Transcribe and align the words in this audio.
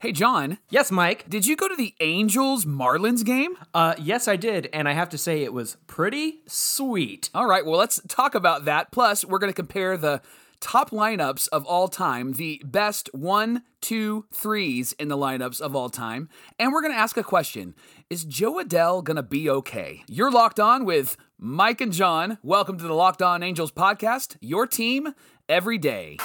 Hey, 0.00 0.12
John, 0.12 0.56
Yes, 0.70 0.90
Mike. 0.90 1.28
did 1.28 1.44
you 1.44 1.56
go 1.56 1.68
to 1.68 1.76
the 1.76 1.94
Angels 2.00 2.64
Marlins 2.64 3.22
game? 3.22 3.54
Uh, 3.74 3.94
yes, 3.98 4.28
I 4.28 4.36
did, 4.36 4.70
and 4.72 4.88
I 4.88 4.94
have 4.94 5.10
to 5.10 5.18
say 5.18 5.42
it 5.42 5.52
was 5.52 5.76
pretty 5.86 6.40
sweet. 6.46 7.28
All 7.34 7.46
right, 7.46 7.66
well, 7.66 7.76
let's 7.78 8.00
talk 8.08 8.34
about 8.34 8.64
that. 8.64 8.92
Plus, 8.92 9.26
we're 9.26 9.38
going 9.38 9.52
to 9.52 9.54
compare 9.56 9.98
the 9.98 10.22
top 10.58 10.88
lineups 10.88 11.48
of 11.48 11.66
all 11.66 11.86
time, 11.86 12.32
the 12.32 12.62
best 12.64 13.10
one, 13.12 13.62
two, 13.82 14.24
threes 14.32 14.94
in 14.94 15.08
the 15.08 15.18
lineups 15.18 15.60
of 15.60 15.76
all 15.76 15.90
time. 15.90 16.30
And 16.58 16.72
we're 16.72 16.80
going 16.82 16.94
to 16.94 16.98
ask 16.98 17.18
a 17.18 17.22
question 17.22 17.74
Is 18.08 18.24
Jo 18.24 18.54
Adell 18.54 19.04
going 19.04 19.16
to 19.16 19.22
be 19.22 19.50
okay? 19.50 20.02
You're 20.08 20.30
locked 20.32 20.58
on 20.58 20.86
with 20.86 21.18
Mike 21.38 21.82
and 21.82 21.92
John. 21.92 22.38
Welcome 22.42 22.78
to 22.78 22.84
the 22.84 22.94
Locked 22.94 23.20
On 23.20 23.42
Angels 23.42 23.70
podcast, 23.70 24.36
your 24.40 24.66
team 24.66 25.12
every 25.46 25.76
day. 25.76 26.16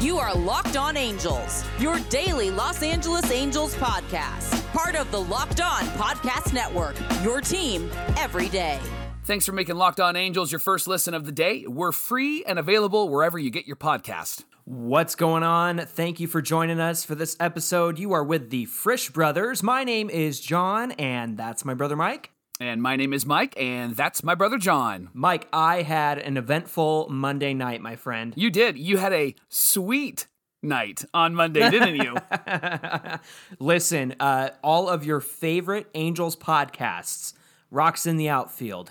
You 0.00 0.18
are 0.18 0.34
Locked 0.34 0.76
On 0.76 0.94
Angels, 0.94 1.64
your 1.78 1.98
daily 2.10 2.50
Los 2.50 2.82
Angeles 2.82 3.30
Angels 3.30 3.74
podcast. 3.76 4.62
Part 4.74 4.94
of 4.94 5.10
the 5.10 5.20
Locked 5.20 5.62
On 5.62 5.84
Podcast 5.96 6.52
Network, 6.52 6.94
your 7.24 7.40
team 7.40 7.90
every 8.18 8.50
day. 8.50 8.78
Thanks 9.24 9.46
for 9.46 9.52
making 9.52 9.76
Locked 9.76 9.98
On 9.98 10.14
Angels 10.14 10.52
your 10.52 10.58
first 10.58 10.86
listen 10.86 11.14
of 11.14 11.24
the 11.24 11.32
day. 11.32 11.64
We're 11.66 11.92
free 11.92 12.44
and 12.44 12.58
available 12.58 13.08
wherever 13.08 13.38
you 13.38 13.48
get 13.48 13.66
your 13.66 13.76
podcast. 13.76 14.44
What's 14.64 15.14
going 15.14 15.42
on? 15.42 15.78
Thank 15.78 16.20
you 16.20 16.26
for 16.26 16.42
joining 16.42 16.78
us 16.78 17.02
for 17.02 17.14
this 17.14 17.34
episode. 17.40 17.98
You 17.98 18.12
are 18.12 18.22
with 18.24 18.50
the 18.50 18.66
Frisch 18.66 19.08
Brothers. 19.08 19.62
My 19.62 19.82
name 19.82 20.10
is 20.10 20.40
John, 20.40 20.92
and 20.92 21.38
that's 21.38 21.64
my 21.64 21.72
brother 21.72 21.96
Mike. 21.96 22.35
And 22.58 22.80
my 22.80 22.96
name 22.96 23.12
is 23.12 23.26
Mike, 23.26 23.52
and 23.58 23.94
that's 23.94 24.24
my 24.24 24.34
brother 24.34 24.56
John. 24.56 25.10
Mike, 25.12 25.46
I 25.52 25.82
had 25.82 26.18
an 26.18 26.38
eventful 26.38 27.08
Monday 27.10 27.52
night, 27.52 27.82
my 27.82 27.96
friend. 27.96 28.32
You 28.34 28.50
did. 28.50 28.78
You 28.78 28.96
had 28.96 29.12
a 29.12 29.34
sweet 29.50 30.26
night 30.62 31.04
on 31.12 31.34
Monday, 31.34 31.68
didn't 31.68 31.96
you? 31.96 32.16
Listen, 33.58 34.14
uh, 34.18 34.50
all 34.64 34.88
of 34.88 35.04
your 35.04 35.20
favorite 35.20 35.88
Angels 35.94 36.34
podcasts, 36.34 37.34
Rocks 37.70 38.06
in 38.06 38.16
the 38.16 38.30
Outfield, 38.30 38.90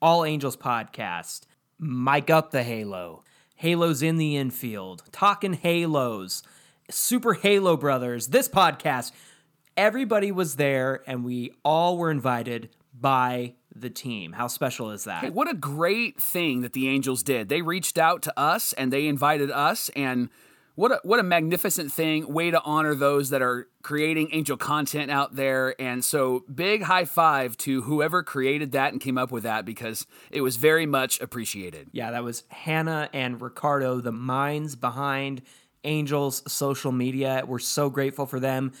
All 0.00 0.24
Angels 0.24 0.56
podcast, 0.56 1.42
Mike 1.78 2.30
Up 2.30 2.50
the 2.50 2.62
Halo, 2.62 3.24
Halos 3.56 4.00
in 4.00 4.16
the 4.16 4.38
Infield, 4.38 5.02
Talking 5.12 5.52
Halos, 5.52 6.42
Super 6.90 7.34
Halo 7.34 7.76
Brothers, 7.76 8.28
this 8.28 8.48
podcast, 8.48 9.12
everybody 9.76 10.32
was 10.32 10.56
there 10.56 11.02
and 11.06 11.24
we 11.24 11.52
all 11.62 11.98
were 11.98 12.10
invited 12.10 12.70
by 13.02 13.54
the 13.74 13.90
team. 13.90 14.32
How 14.32 14.46
special 14.46 14.90
is 14.90 15.04
that? 15.04 15.24
Hey, 15.24 15.30
what 15.30 15.50
a 15.50 15.54
great 15.54 16.20
thing 16.20 16.62
that 16.62 16.72
the 16.72 16.88
Angels 16.88 17.22
did. 17.22 17.48
They 17.48 17.60
reached 17.60 17.98
out 17.98 18.22
to 18.22 18.38
us 18.38 18.72
and 18.74 18.92
they 18.92 19.06
invited 19.06 19.50
us 19.50 19.90
and 19.94 20.30
what 20.74 20.90
a 20.90 21.00
what 21.02 21.20
a 21.20 21.22
magnificent 21.22 21.92
thing, 21.92 22.32
way 22.32 22.50
to 22.50 22.60
honor 22.62 22.94
those 22.94 23.30
that 23.30 23.42
are 23.42 23.68
creating 23.82 24.30
angel 24.32 24.56
content 24.56 25.10
out 25.10 25.36
there. 25.36 25.80
And 25.80 26.04
so 26.04 26.44
big 26.52 26.84
high 26.84 27.04
five 27.04 27.56
to 27.58 27.82
whoever 27.82 28.22
created 28.22 28.72
that 28.72 28.92
and 28.92 29.00
came 29.00 29.18
up 29.18 29.30
with 29.30 29.42
that 29.42 29.66
because 29.66 30.06
it 30.30 30.40
was 30.40 30.56
very 30.56 30.86
much 30.86 31.20
appreciated. 31.20 31.88
Yeah, 31.92 32.12
that 32.12 32.24
was 32.24 32.44
Hannah 32.48 33.10
and 33.12 33.40
Ricardo, 33.40 34.00
the 34.00 34.12
minds 34.12 34.74
behind 34.74 35.42
Angels 35.84 36.42
social 36.50 36.92
media. 36.92 37.44
We're 37.46 37.58
so 37.58 37.90
grateful 37.90 38.24
for 38.24 38.40
them. 38.40 38.72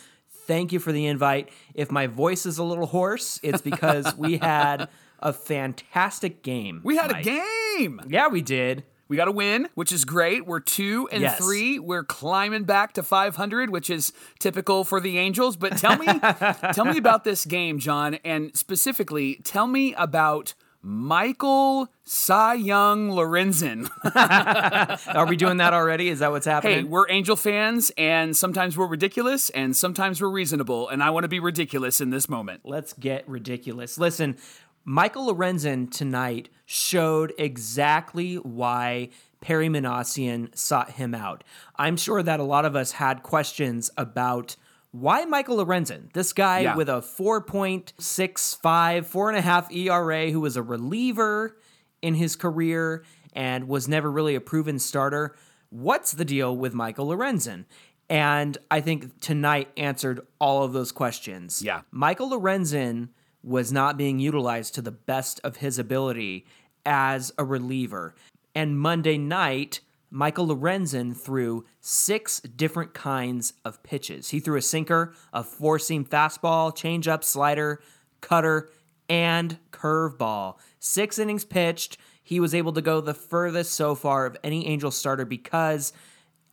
Thank 0.46 0.72
you 0.72 0.78
for 0.80 0.92
the 0.92 1.06
invite. 1.06 1.48
If 1.74 1.90
my 1.90 2.06
voice 2.06 2.46
is 2.46 2.58
a 2.58 2.64
little 2.64 2.86
hoarse, 2.86 3.38
it's 3.42 3.60
because 3.62 4.14
we 4.16 4.36
had 4.42 4.88
a 5.20 5.32
fantastic 5.32 6.42
game. 6.42 6.80
We 6.84 6.96
had 6.96 7.10
Mike. 7.12 7.26
a 7.26 7.76
game. 7.76 8.00
Yeah, 8.08 8.28
we 8.28 8.42
did. 8.42 8.84
We 9.08 9.16
got 9.16 9.28
a 9.28 9.32
win, 9.32 9.68
which 9.74 9.92
is 9.92 10.04
great. 10.06 10.46
We're 10.46 10.60
two 10.60 11.06
and 11.12 11.20
Yes. 11.20 11.36
three. 11.38 11.78
We're 11.78 12.04
climbing 12.04 12.64
back 12.64 12.94
to 12.94 13.02
500, 13.02 13.68
which 13.68 13.90
is 13.90 14.12
typical 14.38 14.84
for 14.84 15.00
the 15.00 15.18
Angels. 15.18 15.56
But 15.56 15.76
tell 15.76 15.98
me, 15.98 16.06
tell 16.72 16.86
me 16.86 16.96
about 16.96 17.22
this 17.24 17.44
game, 17.44 17.78
John, 17.78 18.14
and 18.24 18.56
specifically, 18.56 19.36
tell 19.44 19.66
me 19.66 19.92
about 19.94 20.54
Michael 20.84 21.88
Cy 22.02 22.54
Young 22.54 23.10
Lorenzen. 23.10 23.88
Are 25.14 25.26
we 25.26 25.36
doing 25.36 25.58
that 25.58 25.72
already? 25.72 26.08
Is 26.08 26.18
that 26.18 26.32
what's 26.32 26.46
happening? 26.46 26.78
hey, 26.78 26.82
we're 26.84 27.08
Angel 27.08 27.36
fans, 27.36 27.92
and 27.96 28.36
sometimes 28.36 28.76
we're 28.76 28.88
ridiculous, 28.88 29.48
and 29.50 29.76
sometimes 29.76 30.20
we're 30.20 30.28
reasonable, 30.28 30.88
and 30.88 31.00
I 31.00 31.10
want 31.10 31.22
to 31.22 31.28
be 31.28 31.38
ridiculous 31.38 32.00
in 32.00 32.10
this 32.10 32.28
moment. 32.28 32.62
Let's 32.64 32.94
get 32.94 33.28
ridiculous. 33.28 33.96
Listen, 33.96 34.36
Michael 34.84 35.32
Lorenzen 35.32 35.88
tonight 35.88 36.48
showed 36.66 37.32
exactly 37.38 38.34
why 38.34 39.10
Perry 39.40 39.68
Minasian 39.68 40.56
sought 40.58 40.92
him 40.92 41.14
out. 41.14 41.44
I'm 41.76 41.96
sure 41.96 42.24
that 42.24 42.40
a 42.40 42.44
lot 42.44 42.64
of 42.64 42.74
us 42.74 42.92
had 42.92 43.22
questions 43.22 43.88
about 43.96 44.56
why 44.92 45.24
Michael 45.24 45.56
Lorenzen, 45.56 46.12
this 46.12 46.32
guy 46.32 46.60
Yeah. 46.60 46.76
with 46.76 46.88
a 46.88 47.02
4.65, 47.02 49.06
four 49.06 49.28
and 49.28 49.38
a 49.38 49.42
half 49.42 49.70
ERA, 49.72 50.30
who 50.30 50.40
was 50.40 50.56
a 50.56 50.62
reliever 50.62 51.56
in 52.00 52.14
his 52.14 52.36
career 52.36 53.04
and 53.32 53.68
was 53.68 53.88
never 53.88 54.10
really 54.10 54.34
a 54.34 54.40
proven 54.40 54.78
starter. 54.78 55.34
What's 55.70 56.12
the 56.12 56.24
deal 56.24 56.56
with 56.56 56.74
Michael 56.74 57.08
Lorenzen? 57.08 57.64
And 58.10 58.58
I 58.70 58.80
think 58.80 59.20
tonight 59.20 59.70
answered 59.76 60.20
all 60.38 60.64
of 60.64 60.72
those 60.74 60.92
questions. 60.92 61.62
Yeah. 61.62 61.82
Michael 61.90 62.30
Lorenzen 62.30 63.08
was 63.42 63.72
not 63.72 63.96
being 63.96 64.18
utilized 64.18 64.74
to 64.74 64.82
the 64.82 64.90
best 64.92 65.40
of 65.42 65.56
his 65.56 65.78
ability 65.78 66.44
as 66.84 67.32
a 67.38 67.44
reliever. 67.44 68.14
And 68.54 68.78
Monday 68.78 69.16
night, 69.16 69.80
Michael 70.14 70.48
Lorenzen 70.48 71.16
threw 71.16 71.64
six 71.80 72.40
different 72.40 72.92
kinds 72.92 73.54
of 73.64 73.82
pitches. 73.82 74.28
He 74.28 74.40
threw 74.40 74.58
a 74.58 74.62
sinker, 74.62 75.14
a 75.32 75.42
four 75.42 75.78
seam 75.78 76.04
fastball, 76.04 76.76
changeup, 76.76 77.24
slider, 77.24 77.82
cutter, 78.20 78.68
and 79.08 79.58
curveball. 79.70 80.58
Six 80.78 81.18
innings 81.18 81.46
pitched. 81.46 81.96
He 82.22 82.40
was 82.40 82.54
able 82.54 82.74
to 82.74 82.82
go 82.82 83.00
the 83.00 83.14
furthest 83.14 83.72
so 83.72 83.94
far 83.94 84.26
of 84.26 84.36
any 84.44 84.66
Angel 84.66 84.90
starter 84.90 85.24
because 85.24 85.94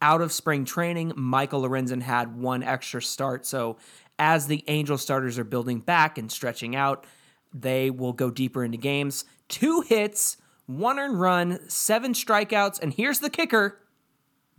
out 0.02 0.22
of 0.22 0.32
spring 0.32 0.64
training, 0.64 1.12
Michael 1.18 1.64
Lorenzen 1.64 2.02
had 2.02 2.38
one 2.38 2.64
extra 2.64 3.02
start. 3.02 3.46
So 3.46 3.76
as 4.18 4.48
the 4.48 4.64
Angel 4.70 4.98
starters 4.98 5.38
are 5.38 5.44
building 5.44 5.80
back 5.80 6.18
and 6.18 6.32
stretching 6.32 6.78
out, 6.78 7.06
they 7.54 7.90
will 7.90 8.14
go 8.14 8.32
deeper 8.32 8.64
into 8.64 8.78
games. 8.78 9.26
Two 9.50 9.82
hits, 9.82 10.38
one 10.70 11.00
earned 11.00 11.20
run, 11.20 11.60
seven 11.68 12.14
strikeouts, 12.14 12.80
and 12.82 12.94
here's 12.94 13.20
the 13.20 13.30
kicker 13.30 13.80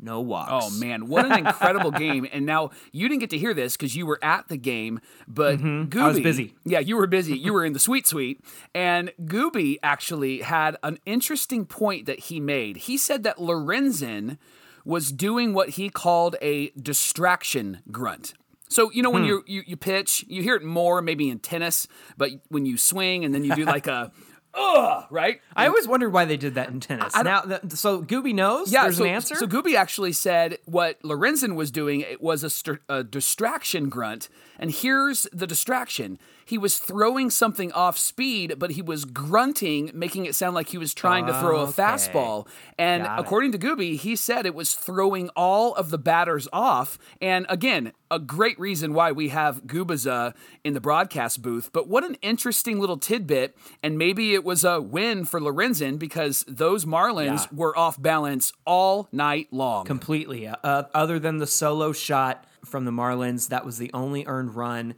no 0.02 0.22
walks. 0.22 0.50
Oh 0.50 0.70
man, 0.80 1.08
what 1.08 1.26
an 1.26 1.46
incredible 1.46 1.90
game! 1.90 2.26
And 2.32 2.46
now 2.46 2.70
you 2.90 3.06
didn't 3.06 3.20
get 3.20 3.28
to 3.30 3.38
hear 3.38 3.52
this 3.52 3.76
because 3.76 3.94
you 3.94 4.06
were 4.06 4.18
at 4.22 4.48
the 4.48 4.56
game, 4.56 4.98
but 5.28 5.58
Gooby, 5.58 5.88
Mm-hmm. 5.90 6.00
I 6.00 6.08
was 6.08 6.20
busy. 6.20 6.54
Yeah, 6.64 6.78
you 6.78 6.96
were 6.96 7.06
busy. 7.06 7.36
You 7.36 7.52
were 7.52 7.66
in 7.66 7.74
the 7.74 7.78
sweet 7.78 8.06
suite, 8.06 8.40
and 8.74 9.12
Gooby 9.22 9.76
actually 9.82 10.40
had 10.40 10.78
an 10.82 10.98
interesting 11.04 11.66
point 11.66 12.06
that 12.06 12.18
he 12.18 12.40
made. 12.40 12.78
He 12.78 12.96
said 12.96 13.24
that 13.24 13.36
Lorenzen 13.36 14.38
was 14.86 15.12
doing 15.12 15.52
what 15.52 15.68
he 15.70 15.90
called 15.90 16.34
a 16.40 16.70
distraction 16.70 17.80
grunt. 17.90 18.32
So 18.70 18.90
you 18.92 19.02
know 19.02 19.10
Hmm. 19.10 19.14
when 19.16 19.24
you, 19.24 19.44
you 19.46 19.62
you 19.66 19.76
pitch, 19.76 20.24
you 20.28 20.42
hear 20.42 20.54
it 20.54 20.62
more 20.64 21.02
maybe 21.02 21.28
in 21.28 21.40
tennis, 21.40 21.86
but 22.16 22.30
when 22.48 22.64
you 22.64 22.78
swing 22.78 23.24
and 23.24 23.34
then 23.34 23.44
you 23.44 23.54
do 23.54 23.64
like 23.66 23.86
a 23.86 24.12
ugh, 24.54 25.06
right? 25.10 25.40
I 25.54 25.66
always 25.66 25.86
wondered 25.86 26.12
why 26.12 26.24
they 26.24 26.36
did 26.36 26.54
that 26.54 26.68
in 26.68 26.80
tennis. 26.80 27.14
now, 27.14 27.42
th- 27.42 27.72
so 27.72 28.02
Gooby 28.02 28.34
knows. 28.34 28.72
Yeah, 28.72 28.84
there's 28.84 28.98
so, 28.98 29.04
an 29.04 29.10
answer. 29.10 29.36
So 29.36 29.46
Gooby 29.46 29.74
actually 29.74 30.12
said 30.12 30.58
what 30.64 31.00
Lorenzen 31.02 31.54
was 31.54 31.70
doing 31.70 32.00
it 32.00 32.20
was 32.20 32.44
a, 32.44 32.50
st- 32.50 32.80
a 32.88 33.04
distraction 33.04 33.88
grunt, 33.88 34.28
and 34.58 34.70
here's 34.70 35.26
the 35.32 35.46
distraction. 35.46 36.18
He 36.50 36.58
was 36.58 36.78
throwing 36.78 37.30
something 37.30 37.70
off 37.72 37.96
speed, 37.96 38.56
but 38.58 38.72
he 38.72 38.82
was 38.82 39.04
grunting, 39.04 39.92
making 39.94 40.26
it 40.26 40.34
sound 40.34 40.56
like 40.56 40.70
he 40.70 40.78
was 40.78 40.92
trying 40.92 41.26
to 41.26 41.32
throw 41.40 41.60
a 41.60 41.62
Okay. 41.68 41.80
fastball. 41.82 42.48
And 42.76 43.04
Got 43.04 43.18
it. 43.18 43.22
according 43.22 43.52
to 43.52 43.58
Gooby, 43.58 43.96
he 43.96 44.16
said 44.16 44.46
it 44.46 44.54
was 44.56 44.74
throwing 44.74 45.28
all 45.36 45.74
of 45.76 45.90
the 45.90 45.98
batters 45.98 46.48
off. 46.52 46.98
And 47.22 47.46
again, 47.48 47.92
a 48.10 48.18
great 48.18 48.58
reason 48.58 48.94
why 48.94 49.12
we 49.12 49.28
have 49.28 49.62
Gubicza 49.62 50.34
in 50.64 50.72
the 50.74 50.80
broadcast 50.80 51.40
booth. 51.40 51.70
But 51.72 51.86
what 51.86 52.02
an 52.02 52.16
interesting 52.20 52.80
little 52.80 52.98
tidbit. 52.98 53.56
And 53.82 53.96
maybe 53.96 54.34
it 54.34 54.42
was 54.44 54.64
a 54.64 54.80
win 54.80 55.24
for 55.26 55.40
Lorenzen 55.40 56.00
because 56.00 56.44
those 56.48 56.84
Marlins 56.84 57.42
Yeah. 57.44 57.46
were 57.52 57.78
off 57.78 58.02
balance 58.02 58.52
all 58.66 59.08
night 59.12 59.46
long. 59.52 59.84
completely. 59.84 60.48
Uh, 60.48 60.82
other 60.92 61.20
than 61.20 61.38
the 61.38 61.46
solo 61.46 61.92
shot 61.92 62.44
from 62.64 62.84
the 62.86 62.90
Marlins, 62.90 63.48
that 63.50 63.64
was 63.64 63.78
the 63.78 63.90
only 63.94 64.24
earned 64.26 64.56
run. 64.56 64.94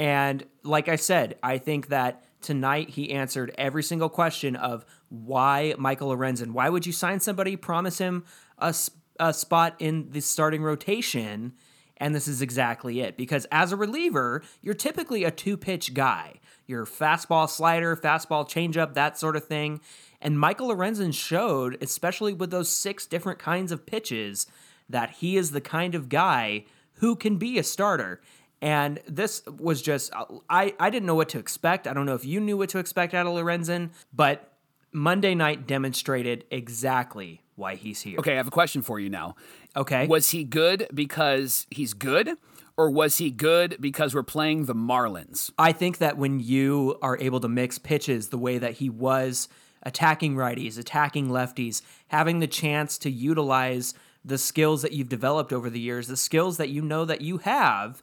And 0.00 0.46
like 0.62 0.88
I 0.88 0.96
said, 0.96 1.36
I 1.42 1.58
think 1.58 1.88
that 1.88 2.24
tonight 2.40 2.88
he 2.88 3.10
answered 3.10 3.54
every 3.58 3.82
single 3.82 4.08
question 4.08 4.56
of 4.56 4.86
why 5.10 5.74
Michael 5.76 6.08
Lorenzen. 6.08 6.52
Why 6.52 6.70
would 6.70 6.86
you 6.86 6.92
sign 6.92 7.20
somebody, 7.20 7.54
promise 7.54 7.98
him 7.98 8.24
a, 8.56 8.74
a 9.18 9.34
spot 9.34 9.76
in 9.78 10.08
the 10.12 10.22
starting 10.22 10.62
rotation? 10.62 11.52
And 11.98 12.14
this 12.14 12.26
is 12.26 12.40
exactly 12.40 13.00
it. 13.02 13.18
Because 13.18 13.46
as 13.52 13.72
a 13.72 13.76
reliever, 13.76 14.42
you're 14.62 14.72
typically 14.72 15.24
a 15.24 15.30
two 15.30 15.58
pitch 15.58 15.92
guy. 15.92 16.40
Your 16.66 16.86
fastball, 16.86 17.46
slider, 17.46 17.94
fastball, 17.94 18.48
changeup, 18.48 18.94
that 18.94 19.18
sort 19.18 19.36
of 19.36 19.44
thing. 19.44 19.82
And 20.22 20.40
Michael 20.40 20.68
Lorenzen 20.68 21.12
showed, 21.12 21.76
especially 21.82 22.32
with 22.32 22.50
those 22.50 22.70
six 22.70 23.04
different 23.04 23.38
kinds 23.38 23.70
of 23.70 23.84
pitches, 23.84 24.46
that 24.88 25.10
he 25.10 25.36
is 25.36 25.50
the 25.50 25.60
kind 25.60 25.94
of 25.94 26.08
guy 26.08 26.64
who 27.00 27.16
can 27.16 27.36
be 27.36 27.58
a 27.58 27.62
starter. 27.62 28.22
And 28.62 29.00
this 29.06 29.42
was 29.46 29.80
just, 29.80 30.12
I, 30.50 30.74
I 30.78 30.90
didn't 30.90 31.06
know 31.06 31.14
what 31.14 31.30
to 31.30 31.38
expect. 31.38 31.86
I 31.86 31.94
don't 31.94 32.04
know 32.06 32.14
if 32.14 32.24
you 32.24 32.40
knew 32.40 32.56
what 32.58 32.68
to 32.70 32.78
expect 32.78 33.14
out 33.14 33.26
of 33.26 33.32
Lorenzen, 33.32 33.90
but 34.12 34.52
Monday 34.92 35.34
night 35.34 35.66
demonstrated 35.66 36.44
exactly 36.50 37.40
why 37.56 37.76
he's 37.76 38.02
here. 38.02 38.18
Okay, 38.18 38.34
I 38.34 38.36
have 38.36 38.48
a 38.48 38.50
question 38.50 38.82
for 38.82 39.00
you 39.00 39.08
now. 39.08 39.36
Okay. 39.76 40.06
Was 40.06 40.30
he 40.30 40.44
good 40.44 40.88
because 40.92 41.66
he's 41.70 41.94
good? 41.94 42.36
Or 42.76 42.90
was 42.90 43.18
he 43.18 43.30
good 43.30 43.76
because 43.80 44.14
we're 44.14 44.22
playing 44.22 44.64
the 44.64 44.74
Marlins? 44.74 45.50
I 45.58 45.72
think 45.72 45.98
that 45.98 46.16
when 46.16 46.40
you 46.40 46.98
are 47.02 47.18
able 47.18 47.40
to 47.40 47.48
mix 47.48 47.78
pitches 47.78 48.28
the 48.28 48.38
way 48.38 48.58
that 48.58 48.74
he 48.74 48.88
was 48.88 49.48
attacking 49.82 50.34
righties, 50.34 50.78
attacking 50.78 51.28
lefties, 51.28 51.82
having 52.08 52.38
the 52.38 52.46
chance 52.46 52.96
to 52.98 53.10
utilize 53.10 53.94
the 54.24 54.38
skills 54.38 54.82
that 54.82 54.92
you've 54.92 55.08
developed 55.08 55.52
over 55.52 55.68
the 55.68 55.80
years, 55.80 56.06
the 56.06 56.16
skills 56.16 56.56
that 56.56 56.68
you 56.68 56.82
know 56.82 57.04
that 57.04 57.20
you 57.20 57.38
have, 57.38 58.02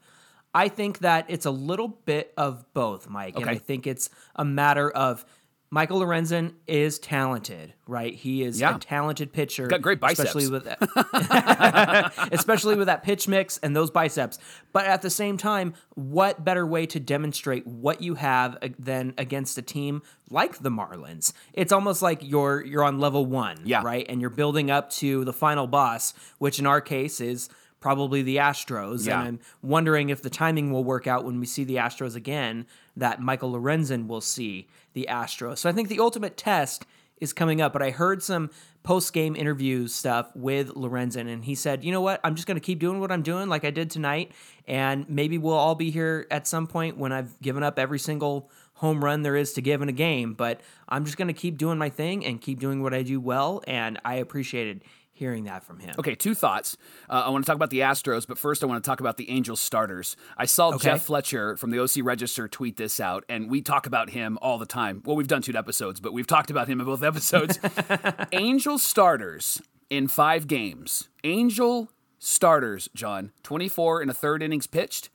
I 0.58 0.70
think 0.70 1.00
that 1.00 1.26
it's 1.30 1.46
a 1.46 1.52
little 1.52 1.88
bit 1.88 2.34
of 2.36 2.66
both, 2.74 3.08
Mike. 3.10 3.36
And 3.38 3.50
I 3.50 3.56
think 3.56 3.86
it's 3.86 4.10
a 4.36 4.44
matter 4.44 4.90
of 4.90 5.24
Michael 5.70 6.00
Lorenzen 6.00 6.54
is 6.66 6.98
talented, 6.98 7.74
right? 7.88 8.14
He 8.14 8.42
is 8.42 8.60
Yeah. 8.60 8.78
a 8.78 8.80
talented 8.80 9.34
pitcher. 9.34 9.68
Got 9.68 9.82
great 9.82 10.00
biceps. 10.00 10.30
Especially 10.34 10.48
with 10.50 10.64
that, 10.64 12.14
especially 12.32 12.76
with 12.76 12.88
that 12.88 13.04
pitch 13.04 13.28
mix 13.28 13.58
and 13.58 13.76
those 13.76 13.92
biceps. 13.92 14.40
But 14.72 14.86
at 14.86 15.02
the 15.02 15.10
same 15.10 15.36
time, 15.38 15.74
what 15.96 16.44
better 16.46 16.66
way 16.66 16.86
to 16.88 17.00
demonstrate 17.02 17.68
what 17.68 18.02
you 18.02 18.16
have 18.16 18.58
than 18.80 19.14
against 19.18 19.58
a 19.58 19.62
team 19.62 20.02
like 20.30 20.60
the 20.60 20.70
Marlins? 20.72 21.34
It's 21.54 21.74
almost 21.74 22.02
like 22.02 22.20
you're 22.22 22.64
you're 22.66 22.84
on 22.86 23.00
level 23.00 23.26
1, 23.26 23.58
Yeah. 23.66 23.82
right? 23.84 24.06
And 24.08 24.22
you're 24.22 24.30
building 24.30 24.72
up 24.72 24.90
to 24.92 25.26
the 25.26 25.34
final 25.34 25.68
boss, 25.68 26.14
which 26.38 26.60
in 26.60 26.66
our 26.66 26.80
case 26.82 27.20
is 27.20 27.50
probably 27.88 28.22
the 28.22 28.36
Astros. 28.36 29.08
Yeah. 29.08 29.22
And 29.22 29.28
I'm 29.28 29.40
wondering 29.62 30.10
if 30.10 30.22
the 30.22 30.30
timing 30.30 30.74
will 30.74 30.84
work 30.84 31.08
out 31.08 31.24
when 31.24 31.40
we 31.40 31.46
see 31.46 31.64
the 31.64 31.78
Astros 31.78 32.16
again, 32.16 32.66
that 32.98 33.22
Michael 33.22 33.54
Lorenzen 33.54 34.08
will 34.08 34.20
see 34.20 34.68
the 34.92 35.08
Astros. 35.10 35.60
So 35.60 35.70
I 35.70 35.72
think 35.72 35.88
the 35.88 36.02
ultimate 36.02 36.36
test 36.36 36.86
is 37.22 37.32
coming 37.32 37.62
up, 37.62 37.72
but 37.72 37.82
I 37.82 37.92
heard 37.92 38.22
some 38.22 38.50
post 38.84 39.14
game 39.14 39.38
interview 39.38 39.88
stuff 39.88 40.36
with 40.36 40.74
Lorenzen, 40.76 41.32
and 41.32 41.46
he 41.46 41.56
said, 41.56 41.86
you 41.86 41.94
know 41.94 42.02
what, 42.02 42.20
I'm 42.26 42.36
just 42.36 42.46
going 42.46 42.58
to 42.58 42.62
keep 42.62 42.80
doing 42.80 43.00
what 43.00 43.10
I'm 43.10 43.22
doing 43.22 43.48
like 43.48 43.64
I 43.64 43.72
did 43.72 43.90
tonight, 43.90 44.34
and 44.68 45.10
maybe 45.10 45.38
we'll 45.38 45.54
all 45.54 45.76
be 45.76 45.90
here 45.90 46.28
at 46.30 46.46
some 46.46 46.68
point 46.68 46.98
when 46.98 47.14
I've 47.14 47.40
given 47.40 47.64
up 47.64 47.80
every 47.80 48.00
single 48.00 48.52
home 48.74 49.04
run 49.04 49.22
there 49.22 49.38
is 49.38 49.54
to 49.54 49.62
give 49.62 49.82
in 49.82 49.88
a 49.88 49.94
game, 49.94 50.34
but 50.34 50.60
I'm 50.90 51.06
just 51.06 51.18
going 51.18 51.30
to 51.30 51.34
keep 51.34 51.58
doing 51.58 51.78
my 51.78 51.90
thing 51.90 52.26
and 52.26 52.42
keep 52.42 52.60
doing 52.60 52.84
what 52.84 52.94
I 52.94 53.02
do 53.02 53.22
well, 53.22 53.64
and 53.66 53.98
I 54.04 54.16
appreciated 54.16 54.84
hearing 55.18 55.46
that 55.46 55.64
from 55.64 55.80
him. 55.80 55.96
Okay, 55.98 56.16
two 56.16 56.36
thoughts. 56.36 56.78
Uh, 57.10 57.24
I 57.26 57.30
want 57.30 57.44
to 57.44 57.48
talk 57.48 57.56
about 57.56 57.72
the 57.72 57.80
Astros, 57.80 58.28
but 58.28 58.38
first 58.38 58.64
I 58.64 58.68
want 58.68 58.84
to 58.84 58.88
talk 58.88 59.00
about 59.00 59.18
the 59.18 59.30
Angels 59.30 59.60
starters. 59.60 60.16
I 60.38 60.46
saw 60.46 60.78
Jeff 60.78 61.04
Fletcher 61.04 61.58
from 61.58 61.72
the 61.72 61.80
OC 61.82 62.04
Register 62.04 62.48
tweet 62.48 62.78
this 62.78 63.00
out, 63.00 63.26
and 63.28 63.50
we 63.50 63.62
talk 63.62 63.88
about 63.88 64.12
him 64.12 64.38
all 64.42 64.58
the 64.58 64.66
time. 64.66 65.02
Well, 65.06 65.16
we've 65.16 65.28
done 65.28 65.42
two 65.42 65.56
episodes, 65.56 66.00
but 66.00 66.14
we've 66.14 66.28
talked 66.28 66.52
about 66.52 66.68
him 66.68 66.80
in 66.80 66.86
both 66.86 67.04
episodes. 67.04 67.60
Angel 68.32 68.78
starters 68.78 69.62
in 69.90 70.08
five 70.08 70.48
games. 70.48 71.10
Angel 71.24 71.90
starters, 72.20 72.90
John, 72.94 73.32
24 73.44 74.02
and 74.02 74.12
a 74.12 74.14
third 74.14 74.44
innings 74.44 74.68
pitched. 74.68 75.10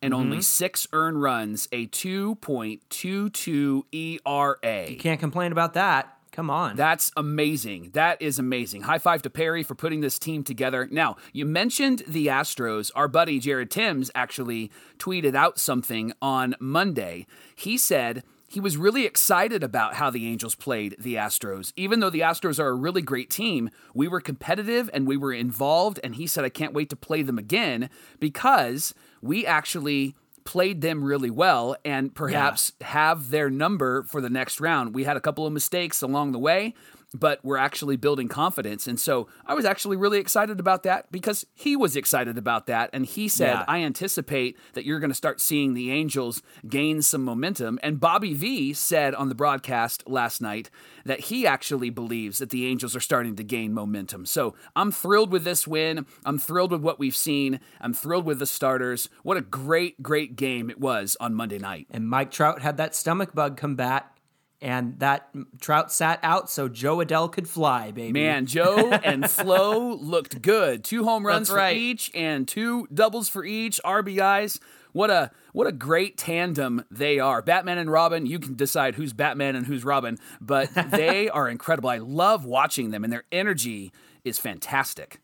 And 0.00 0.14
only 0.14 0.40
six 0.42 0.86
earned 0.92 1.20
runs, 1.20 1.66
a 1.72 1.88
2.22 1.88 3.82
ERA. 3.90 4.88
You 4.88 4.96
can't 4.96 5.18
complain 5.18 5.50
about 5.50 5.74
that. 5.74 6.17
Come 6.38 6.50
on. 6.50 6.76
That's 6.76 7.10
amazing. 7.16 7.90
That 7.94 8.22
is 8.22 8.38
amazing. 8.38 8.82
High 8.82 9.00
five 9.00 9.22
to 9.22 9.28
Perry 9.28 9.64
for 9.64 9.74
putting 9.74 10.02
this 10.02 10.20
team 10.20 10.44
together. 10.44 10.86
Now, 10.88 11.16
you 11.32 11.44
mentioned 11.44 12.04
the 12.06 12.28
Astros. 12.28 12.92
Our 12.94 13.08
buddy 13.08 13.40
Jared 13.40 13.72
Timms 13.72 14.08
actually 14.14 14.70
tweeted 14.98 15.34
out 15.34 15.58
something 15.58 16.12
on 16.22 16.54
Monday. 16.60 17.26
He 17.56 17.76
said 17.76 18.22
he 18.48 18.60
was 18.60 18.76
really 18.76 19.04
excited 19.04 19.64
about 19.64 19.94
how 19.94 20.10
the 20.10 20.28
Angels 20.28 20.54
played 20.54 20.94
the 20.96 21.16
Astros. 21.16 21.72
Even 21.74 21.98
though 21.98 22.08
the 22.08 22.20
Astros 22.20 22.60
are 22.60 22.68
a 22.68 22.72
really 22.72 23.02
great 23.02 23.30
team, 23.30 23.68
we 23.92 24.06
were 24.06 24.20
competitive 24.20 24.88
and 24.94 25.08
we 25.08 25.16
were 25.16 25.32
involved. 25.32 25.98
And 26.04 26.14
he 26.14 26.28
said, 26.28 26.44
I 26.44 26.50
can't 26.50 26.72
wait 26.72 26.88
to 26.90 26.96
play 26.96 27.22
them 27.22 27.38
again 27.38 27.90
because 28.20 28.94
we 29.20 29.44
actually 29.44 30.14
played 30.48 30.80
them 30.80 31.04
really 31.04 31.28
well 31.28 31.76
and 31.84 32.14
perhaps 32.14 32.72
have 32.80 33.28
their 33.28 33.50
number 33.50 34.02
for 34.04 34.22
the 34.22 34.30
next 34.30 34.62
round. 34.62 34.94
We 34.94 35.04
had 35.04 35.14
a 35.14 35.20
couple 35.20 35.46
of 35.46 35.52
mistakes 35.52 36.00
along 36.00 36.32
the 36.32 36.38
way, 36.38 36.72
but 37.14 37.42
we're 37.44 37.56
actually 37.56 37.96
building 37.96 38.28
confidence. 38.28 38.86
And 38.86 39.00
so 39.00 39.28
I 39.46 39.54
was 39.54 39.64
actually 39.64 39.96
really 39.96 40.18
excited 40.18 40.60
about 40.60 40.82
that 40.82 41.10
because 41.10 41.46
he 41.54 41.76
was 41.76 41.96
excited 41.96 42.36
about 42.36 42.66
that. 42.66 42.90
And 42.92 43.06
he 43.06 43.28
said, 43.28 43.52
Yeah. 43.52 43.64
I 43.66 43.78
anticipate 43.82 44.56
that 44.74 44.84
you're 44.84 45.00
going 45.00 45.10
to 45.10 45.14
start 45.14 45.40
seeing 45.40 45.74
the 45.74 45.90
Angels 45.90 46.42
gain 46.68 47.00
some 47.02 47.24
momentum. 47.24 47.78
And 47.82 47.98
Bobby 47.98 48.34
V 48.34 48.72
said 48.74 49.14
on 49.14 49.28
the 49.28 49.34
broadcast 49.34 50.04
last 50.06 50.42
night 50.42 50.70
that 51.04 51.20
he 51.20 51.46
actually 51.46 51.90
believes 51.90 52.38
that 52.38 52.50
the 52.50 52.66
Angels 52.66 52.94
are 52.94 53.00
starting 53.00 53.36
to 53.36 53.44
gain 53.44 53.72
momentum. 53.72 54.26
So 54.26 54.54
I'm 54.76 54.92
thrilled 54.92 55.30
with 55.30 55.44
this 55.44 55.66
win. 55.66 56.04
I'm 56.24 56.38
thrilled 56.38 56.72
with 56.72 56.82
what 56.82 56.98
we've 56.98 57.16
seen. 57.16 57.60
I'm 57.80 57.94
thrilled 57.94 58.26
with 58.26 58.38
the 58.38 58.46
starters. 58.46 59.08
What 59.22 59.36
a 59.36 59.42
great, 59.42 60.02
great 60.02 60.36
game 60.36 60.68
it 60.68 60.78
was 60.78 61.16
on 61.20 61.34
Monday 61.34 61.58
night. 61.58 61.86
and 61.90 62.08
Mike 62.08 62.30
Trout 62.30 62.60
had 62.60 62.76
that 62.76 62.94
stomach 62.94 63.34
bug 63.34 63.56
come 63.56 63.76
back, 63.76 64.17
and 64.60 64.98
that 64.98 65.28
Trout 65.60 65.92
sat 65.92 66.18
out 66.22 66.50
so 66.50 66.68
Jo 66.68 66.98
Adell 66.98 67.30
could 67.30 67.48
fly, 67.48 67.90
baby. 67.92 68.12
Man, 68.12 68.46
Joe 68.46 68.90
and 68.90 69.28
Flo 69.30 69.94
looked 69.94 70.42
good. 70.42 70.84
Two 70.84 71.04
home 71.04 71.26
runs 71.26 71.48
That's 71.48 71.50
for 71.50 71.56
right. 71.56 71.76
each 71.76 72.10
and 72.14 72.46
two 72.46 72.88
doubles 72.92 73.28
for 73.28 73.44
each, 73.44 73.80
RBIs. 73.84 74.60
What 74.92 75.10
a 75.10 75.30
what 75.52 75.66
a 75.66 75.72
great 75.72 76.16
tandem 76.16 76.84
they 76.90 77.18
are. 77.18 77.40
Batman 77.42 77.78
and 77.78 77.90
Robin, 77.90 78.26
you 78.26 78.38
can 78.38 78.54
decide 78.54 78.94
who's 78.94 79.12
Batman 79.12 79.54
and 79.54 79.66
who's 79.66 79.84
Robin, 79.84 80.18
but 80.40 80.70
they 80.90 81.28
are 81.28 81.48
incredible. 81.48 81.90
I 81.90 81.98
love 81.98 82.44
watching 82.44 82.90
them 82.90 83.04
and 83.04 83.12
their 83.12 83.24
energy 83.30 83.92
is 84.24 84.38
fantastic. 84.38 85.20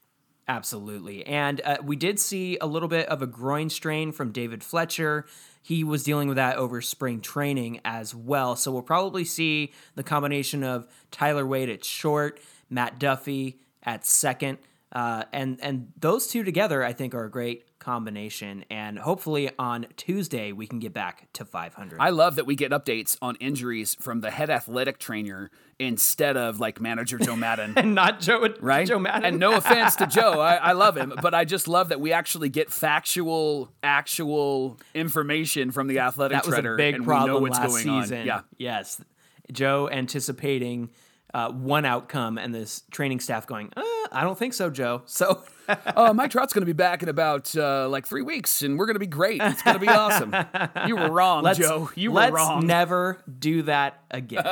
Absolutely. 0.47 1.27
And 1.27 1.61
uh, 1.65 1.79
we 1.83 1.97
did 1.97 2.21
see 2.21 2.59
a 2.61 2.67
little 2.67 2.89
bit 2.89 3.09
of 3.09 3.23
a 3.23 3.27
groin 3.27 3.71
strain 3.71 4.13
from 4.13 4.31
David 4.31 4.63
Fletcher. 4.63 5.27
He 5.65 5.83
was 5.83 6.03
dealing 6.03 6.29
with 6.29 6.37
that 6.37 6.59
over 6.59 6.83
spring 6.83 7.23
training 7.23 7.81
as 7.87 8.15
well. 8.15 8.55
So 8.55 8.71
we'll 8.71 8.83
probably 8.83 9.25
see 9.25 9.73
the 9.95 10.03
combination 10.03 10.63
of 10.63 10.87
Tyler 11.11 11.47
Wade 11.47 11.71
at 11.71 11.87
short, 11.87 12.39
Matt 12.69 12.99
Duffy 12.99 13.61
at 13.83 14.05
second. 14.05 14.59
Uh, 14.93 15.25
and 15.33 15.59
and 15.63 15.91
those 15.99 16.27
two 16.27 16.45
together, 16.45 16.85
I 16.85 16.93
think, 16.93 17.15
are 17.15 17.25
a 17.25 17.31
great 17.31 17.65
combination. 17.85 18.65
And 18.71 18.99
hopefully 18.99 19.51
on 19.59 19.87
Tuesday 19.97 20.53
we 20.53 20.67
can 20.67 20.79
get 20.79 20.93
back 20.93 21.29
to 21.35 21.45
500. 21.45 21.99
I 22.01 22.11
love 22.11 22.37
that 22.37 22.47
we 22.47 22.57
get 22.57 22.73
updates 22.73 23.17
on 23.21 23.37
injuries 23.37 23.95
from 24.01 24.21
the 24.21 24.31
head 24.31 24.51
athletic 24.51 24.99
trainer 24.99 25.51
instead 25.79 26.37
of 26.37 26.61
like 26.61 26.81
manager 26.81 27.19
Joe 27.19 27.37
Maddon. 27.37 27.75
and 27.77 27.95
not 27.95 28.21
Joe, 28.21 28.49
right? 28.61 28.87
Joe 28.87 28.99
Maddon. 28.99 29.25
And 29.25 29.39
no 29.39 29.57
offense 29.57 29.97
to 29.97 30.07
Joe, 30.07 30.41
I, 30.41 30.55
I 30.57 30.73
love 30.73 30.97
him, 30.97 31.13
but 31.21 31.35
I 31.35 31.45
just 31.45 31.69
love 31.69 31.91
that 31.91 32.01
we 32.01 32.13
actually 32.13 32.49
get 32.49 32.71
factual, 32.71 33.71
actual 33.83 34.79
information 34.95 35.71
from 35.71 35.87
the 35.87 35.99
athletic 35.99 36.37
that 36.37 36.47
was 36.47 36.55
trainer, 36.55 36.75
a 36.75 36.77
big 36.77 36.95
and 36.95 37.05
problem 37.05 37.31
we 37.31 37.35
know 37.35 37.43
what's 37.43 37.59
last 37.59 37.85
going 37.85 38.03
season. 38.03 38.21
on. 38.21 38.27
Yeah, 38.27 38.41
Yes, 38.57 39.01
Joe 39.53 39.89
anticipating 39.91 40.91
uh, 41.35 41.51
one 41.51 41.85
outcome, 41.85 42.39
and 42.39 42.55
this 42.55 42.83
training 42.91 43.21
staff 43.21 43.47
going, 43.47 43.71
uh, 43.77 43.83
"I 44.13 44.23
don't 44.23 44.39
think 44.39 44.55
so, 44.55 44.71
Joe." 44.71 45.03
So 45.15 45.43
uh, 45.69 46.13
Mike 46.15 46.31
Trout's 46.31 46.53
going 46.53 46.63
to 46.63 46.67
be 46.67 46.73
back 46.73 47.03
in 47.03 47.09
about 47.09 47.55
uh, 47.57 47.89
like 47.89 48.07
three 48.07 48.23
weeks, 48.23 48.63
and 48.63 48.79
we're 48.79 48.87
going 48.87 48.95
to 48.95 49.01
be 49.01 49.07
great. 49.07 49.41
It's 49.43 49.63
going 49.63 49.75
to 49.75 49.81
be 49.81 49.89
awesome. 49.89 50.35
You 50.87 50.97
were 50.97 51.11
wrong, 51.11 51.43
let's 51.43 51.59
Joe. 51.59 51.91
You 51.95 52.11
were 52.11 52.21
let's 52.21 52.35
wrong. 52.35 52.67
never 52.67 53.19
do 53.39 53.63
that 53.63 54.03
again. 54.11 54.45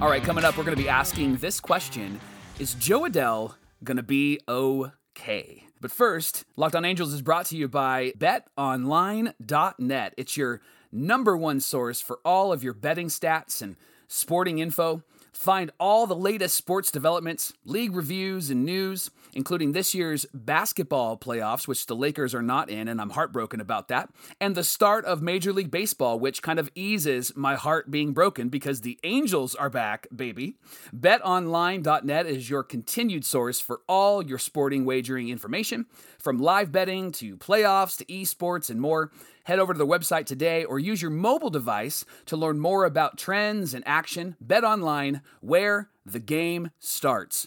All 0.00 0.08
right, 0.08 0.22
coming 0.22 0.44
up, 0.44 0.56
we're 0.56 0.64
going 0.64 0.76
to 0.76 0.82
be 0.82 0.88
asking 0.88 1.36
this 1.36 1.60
question 1.60 2.20
Is 2.58 2.74
Jo 2.74 3.02
Adell 3.02 3.54
going 3.84 3.96
to 3.96 4.02
be 4.02 4.40
okay? 4.48 5.66
But 5.82 5.90
first, 5.90 6.44
Locked 6.54 6.76
On 6.76 6.84
Angels 6.84 7.12
is 7.12 7.22
brought 7.22 7.46
to 7.46 7.56
you 7.56 7.66
by 7.66 8.12
betonline.net. 8.16 10.14
It's 10.16 10.36
your 10.36 10.60
number 10.92 11.36
one 11.36 11.58
source 11.58 12.00
for 12.00 12.20
all 12.24 12.52
of 12.52 12.62
your 12.62 12.72
betting 12.72 13.08
stats 13.08 13.60
and 13.60 13.74
sporting 14.06 14.60
info. 14.60 15.02
Find 15.32 15.70
all 15.80 16.06
the 16.06 16.14
latest 16.14 16.54
sports 16.54 16.90
developments, 16.90 17.54
league 17.64 17.96
reviews, 17.96 18.50
and 18.50 18.64
news, 18.64 19.10
including 19.34 19.72
this 19.72 19.94
year's 19.94 20.26
basketball 20.34 21.16
playoffs, 21.16 21.66
which 21.66 21.86
the 21.86 21.96
Lakers 21.96 22.34
are 22.34 22.42
not 22.42 22.68
in, 22.68 22.86
and 22.86 23.00
I'm 23.00 23.10
heartbroken 23.10 23.60
about 23.60 23.88
that, 23.88 24.10
and 24.40 24.54
the 24.54 24.62
start 24.62 25.04
of 25.06 25.22
Major 25.22 25.52
League 25.52 25.70
Baseball, 25.70 26.20
which 26.20 26.42
kind 26.42 26.58
of 26.58 26.70
eases 26.74 27.32
my 27.34 27.54
heart 27.56 27.90
being 27.90 28.12
broken 28.12 28.50
because 28.50 28.82
the 28.82 28.98
Angels 29.04 29.54
are 29.54 29.70
back, 29.70 30.06
baby. 30.14 30.56
BetOnline.net 30.94 32.26
is 32.26 32.50
your 32.50 32.62
continued 32.62 33.24
source 33.24 33.58
for 33.58 33.80
all 33.88 34.22
your 34.22 34.38
sporting 34.38 34.84
wagering 34.84 35.30
information, 35.30 35.86
from 36.18 36.38
live 36.38 36.70
betting 36.70 37.10
to 37.12 37.36
playoffs 37.38 37.96
to 37.96 38.04
esports 38.04 38.68
and 38.68 38.80
more. 38.80 39.10
Head 39.44 39.58
over 39.58 39.72
to 39.72 39.78
the 39.78 39.86
website 39.86 40.26
today 40.26 40.64
or 40.64 40.78
use 40.78 41.02
your 41.02 41.10
mobile 41.10 41.50
device 41.50 42.04
to 42.26 42.36
learn 42.36 42.60
more 42.60 42.84
about 42.84 43.18
trends 43.18 43.74
and 43.74 43.82
action. 43.86 44.36
Bet 44.40 44.64
online 44.64 45.22
where 45.40 45.90
The 46.04 46.20
game 46.20 46.70
starts. 46.80 47.46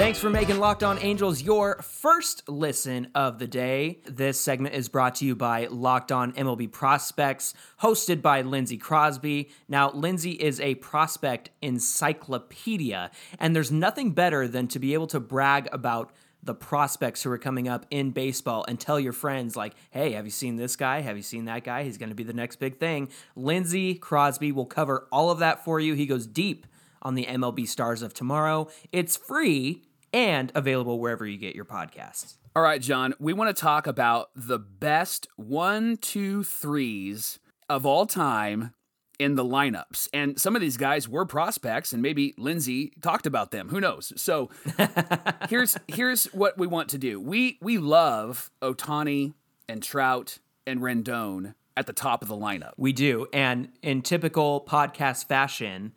Thanks 0.00 0.18
for 0.18 0.30
making 0.30 0.58
Locked 0.58 0.82
On 0.82 0.98
Angels 0.98 1.42
your 1.42 1.76
first 1.82 2.48
listen 2.48 3.08
of 3.14 3.38
the 3.38 3.46
day. 3.46 4.00
This 4.06 4.40
segment 4.40 4.74
is 4.74 4.88
brought 4.88 5.16
to 5.16 5.26
you 5.26 5.36
by 5.36 5.66
Locked 5.66 6.10
On 6.10 6.32
MLB 6.32 6.72
Prospects, 6.72 7.52
hosted 7.82 8.22
by 8.22 8.40
Lindsey 8.40 8.78
Crosby. 8.78 9.50
Now, 9.68 9.90
Lindsey 9.90 10.30
is 10.30 10.58
a 10.58 10.76
prospect 10.76 11.50
encyclopedia, 11.60 13.10
and 13.38 13.54
there's 13.54 13.70
nothing 13.70 14.12
better 14.12 14.48
than 14.48 14.68
to 14.68 14.78
be 14.78 14.94
able 14.94 15.06
to 15.08 15.20
brag 15.20 15.68
about 15.70 16.12
the 16.42 16.54
prospects 16.54 17.22
who 17.22 17.30
are 17.30 17.38
coming 17.38 17.68
up 17.68 17.84
in 17.90 18.10
baseball 18.10 18.64
and 18.66 18.80
tell 18.80 18.98
your 18.98 19.12
friends, 19.12 19.54
like, 19.54 19.74
hey, 19.90 20.12
have 20.12 20.24
you 20.24 20.30
seen 20.30 20.56
this 20.56 20.76
guy? 20.76 21.02
Have 21.02 21.18
you 21.18 21.22
seen 21.22 21.44
that 21.44 21.62
guy? 21.62 21.84
He's 21.84 21.98
going 21.98 22.08
to 22.08 22.14
be 22.14 22.24
the 22.24 22.32
next 22.32 22.56
big 22.56 22.78
thing. 22.78 23.10
Lindsey 23.36 23.96
Crosby 23.96 24.50
will 24.50 24.64
cover 24.64 25.06
all 25.12 25.30
of 25.30 25.40
that 25.40 25.62
for 25.62 25.78
you. 25.78 25.92
He 25.92 26.06
goes 26.06 26.26
deep 26.26 26.66
on 27.02 27.16
the 27.16 27.26
MLB 27.26 27.68
stars 27.68 28.00
of 28.00 28.14
tomorrow. 28.14 28.68
It's 28.92 29.18
free 29.18 29.82
and 30.12 30.52
available 30.54 30.98
wherever 30.98 31.26
you 31.26 31.38
get 31.38 31.54
your 31.54 31.64
podcasts. 31.64 32.36
All 32.54 32.62
right, 32.62 32.80
John, 32.80 33.14
we 33.18 33.32
want 33.32 33.54
to 33.54 33.60
talk 33.60 33.86
about 33.86 34.30
the 34.34 34.58
best 34.58 35.28
one, 35.36 35.96
two, 35.96 36.42
threes 36.42 37.38
of 37.68 37.86
all 37.86 38.06
time 38.06 38.74
in 39.20 39.34
the 39.36 39.44
lineups. 39.44 40.08
And 40.12 40.40
some 40.40 40.56
of 40.56 40.62
these 40.62 40.76
guys 40.76 41.08
were 41.08 41.26
prospects, 41.26 41.92
and 41.92 42.02
maybe 42.02 42.34
Lindsay 42.38 42.92
talked 43.02 43.26
about 43.26 43.50
them. 43.50 43.68
Who 43.68 43.80
knows? 43.80 44.12
So 44.16 44.50
here's 45.48 45.76
here's 45.86 46.24
what 46.26 46.58
we 46.58 46.66
want 46.66 46.88
to 46.88 46.98
do. 46.98 47.20
We 47.20 47.58
we 47.60 47.78
love 47.78 48.50
Ohtani 48.62 49.34
and 49.68 49.82
Trout 49.82 50.38
and 50.66 50.80
Rendon 50.80 51.54
at 51.76 51.86
the 51.86 51.92
top 51.92 52.22
of 52.22 52.28
the 52.28 52.36
lineup. 52.36 52.72
We 52.76 52.92
do. 52.92 53.26
And 53.32 53.68
in 53.82 54.02
typical 54.02 54.64
podcast 54.66 55.26
fashion, 55.28 55.92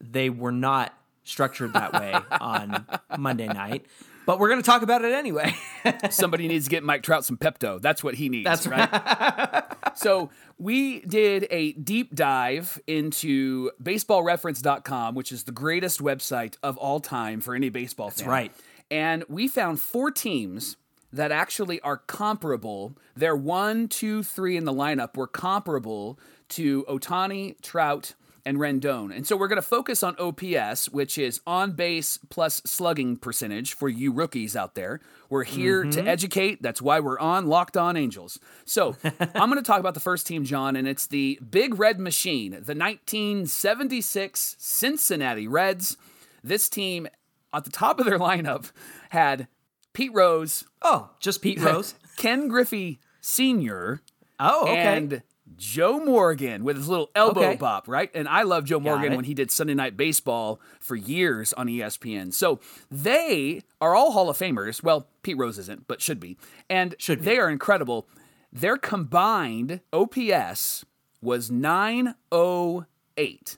they 0.00 0.30
were 0.30 0.52
not 0.52 0.94
structured 1.24 1.72
that 1.74 1.92
way 1.92 2.14
on 2.40 2.86
Monday 3.18 3.46
night. 3.46 3.86
But 4.26 4.38
we're 4.38 4.48
going 4.48 4.62
to 4.62 4.66
talk 4.66 4.82
about 4.82 5.04
it 5.04 5.12
anyway. 5.12 5.54
Somebody 6.10 6.46
needs 6.46 6.66
to 6.66 6.70
get 6.70 6.84
Mike 6.84 7.02
Trout 7.02 7.24
some 7.24 7.36
Pepto. 7.36 7.80
That's 7.80 8.04
what 8.04 8.14
he 8.14 8.28
needs. 8.28 8.44
That's 8.44 8.66
right. 8.66 9.64
so 9.96 10.30
we 10.58 11.00
did 11.00 11.46
a 11.50 11.72
deep 11.72 12.14
dive 12.14 12.80
into 12.86 13.70
baseballreference.com, 13.82 15.14
which 15.14 15.32
is 15.32 15.44
the 15.44 15.52
greatest 15.52 16.00
website 16.00 16.56
of 16.62 16.76
all 16.76 17.00
time 17.00 17.40
for 17.40 17.54
any 17.54 17.70
baseball 17.70 18.10
fan. 18.10 18.18
That's 18.18 18.28
right. 18.28 18.52
And 18.90 19.24
we 19.28 19.48
found 19.48 19.80
four 19.80 20.10
teams 20.10 20.76
that 21.12 21.32
actually 21.32 21.80
are 21.80 21.96
comparable. 21.96 22.96
Their 23.16 23.34
one, 23.34 23.88
two, 23.88 24.22
three 24.22 24.56
in 24.56 24.64
the 24.64 24.72
lineup 24.72 25.16
were 25.16 25.26
comparable 25.26 26.18
to 26.50 26.84
Ohtani, 26.84 27.60
Trout, 27.62 28.14
and 28.44 28.58
Rendon. 28.58 29.14
And 29.14 29.26
so 29.26 29.36
we're 29.36 29.48
going 29.48 29.56
to 29.56 29.62
focus 29.62 30.02
on 30.02 30.16
OPS, 30.18 30.88
which 30.88 31.18
is 31.18 31.40
on 31.46 31.72
base 31.72 32.18
plus 32.28 32.62
slugging 32.64 33.16
percentage 33.16 33.74
for 33.74 33.88
you 33.88 34.12
rookies 34.12 34.56
out 34.56 34.74
there. 34.74 35.00
We're 35.28 35.44
here 35.44 35.82
mm-hmm. 35.82 35.90
to 35.90 36.08
educate. 36.08 36.62
That's 36.62 36.82
why 36.82 37.00
we're 37.00 37.18
on 37.18 37.46
Locked 37.46 37.76
On 37.76 37.96
Angels. 37.96 38.38
So 38.64 38.96
I'm 39.04 39.50
going 39.50 39.62
to 39.62 39.66
talk 39.66 39.80
about 39.80 39.94
the 39.94 40.00
first 40.00 40.26
team, 40.26 40.44
John, 40.44 40.76
and 40.76 40.88
it's 40.88 41.06
the 41.06 41.38
Big 41.48 41.78
Red 41.78 42.00
Machine, 42.00 42.52
the 42.52 42.74
1976 42.74 44.56
Cincinnati 44.58 45.46
Reds. 45.46 45.96
This 46.42 46.68
team, 46.68 47.06
at 47.52 47.64
the 47.64 47.70
top 47.70 48.00
of 48.00 48.06
their 48.06 48.18
lineup, 48.20 48.72
had 49.10 49.48
Pete 49.92 50.12
Rose. 50.14 50.64
Oh, 50.82 51.10
just 51.20 51.42
Pete 51.42 51.60
Rose. 51.62 51.94
Ken 52.16 52.48
Griffey 52.48 53.00
Sr. 53.20 54.02
Oh, 54.38 54.62
okay. 54.62 54.76
And 54.76 55.22
Joe 55.56 56.04
Morgan 56.04 56.64
with 56.64 56.76
his 56.76 56.88
little 56.88 57.10
elbow 57.14 57.40
okay. 57.40 57.56
bop, 57.56 57.88
right? 57.88 58.10
And 58.14 58.28
I 58.28 58.42
love 58.42 58.64
Joe 58.64 58.80
Morgan 58.80 59.16
when 59.16 59.24
he 59.24 59.34
did 59.34 59.50
Sunday 59.50 59.74
Night 59.74 59.96
Baseball 59.96 60.60
for 60.80 60.96
years 60.96 61.52
on 61.52 61.66
ESPN. 61.66 62.32
So 62.32 62.60
they 62.90 63.62
are 63.80 63.94
all 63.94 64.12
Hall 64.12 64.30
of 64.30 64.38
Famers. 64.38 64.82
Well, 64.82 65.08
Pete 65.22 65.36
Rose 65.36 65.58
isn't, 65.58 65.86
but 65.88 66.00
should 66.00 66.20
be. 66.20 66.36
And 66.68 66.94
should 66.98 67.20
be. 67.20 67.26
they 67.26 67.38
are 67.38 67.50
incredible. 67.50 68.08
Their 68.52 68.76
combined 68.76 69.80
OPS 69.92 70.84
was 71.22 71.50
908. 71.50 73.56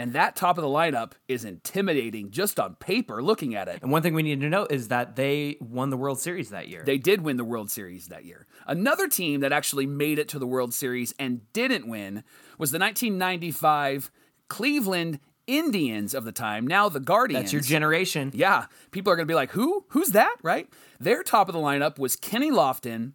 And 0.00 0.12
that 0.14 0.36
top 0.36 0.58
of 0.58 0.62
the 0.62 0.68
lineup 0.68 1.12
is 1.28 1.44
intimidating 1.44 2.30
just 2.30 2.58
on 2.58 2.74
paper 2.76 3.22
looking 3.22 3.54
at 3.54 3.68
it. 3.68 3.80
And 3.82 3.90
one 3.90 4.02
thing 4.02 4.14
we 4.14 4.22
need 4.22 4.40
to 4.40 4.48
know 4.48 4.66
is 4.68 4.88
that 4.88 5.16
they 5.16 5.56
won 5.60 5.90
the 5.90 5.96
World 5.96 6.20
Series 6.20 6.50
that 6.50 6.68
year. 6.68 6.82
They 6.84 6.98
did 6.98 7.22
win 7.22 7.36
the 7.36 7.44
World 7.44 7.70
Series 7.70 8.08
that 8.08 8.24
year. 8.24 8.46
Another 8.66 9.08
team 9.08 9.40
that 9.40 9.52
actually 9.52 9.86
made 9.86 10.18
it 10.18 10.28
to 10.28 10.38
the 10.38 10.46
World 10.46 10.72
Series 10.72 11.14
and 11.18 11.50
didn't 11.52 11.86
win 11.86 12.24
was 12.58 12.70
the 12.70 12.78
1995 12.78 14.10
Cleveland 14.48 15.20
Indians 15.46 16.14
of 16.14 16.24
the 16.24 16.32
time, 16.32 16.66
now 16.66 16.88
the 16.88 17.00
Guardians. 17.00 17.44
That's 17.44 17.52
your 17.52 17.62
generation. 17.62 18.30
Yeah. 18.34 18.66
People 18.92 19.12
are 19.12 19.16
going 19.16 19.26
to 19.26 19.30
be 19.30 19.34
like, 19.34 19.50
who? 19.50 19.84
Who's 19.88 20.10
that? 20.10 20.36
Right? 20.42 20.68
Their 21.00 21.22
top 21.22 21.48
of 21.48 21.54
the 21.54 21.60
lineup 21.60 21.98
was 21.98 22.16
Kenny 22.16 22.50
Lofton, 22.50 23.12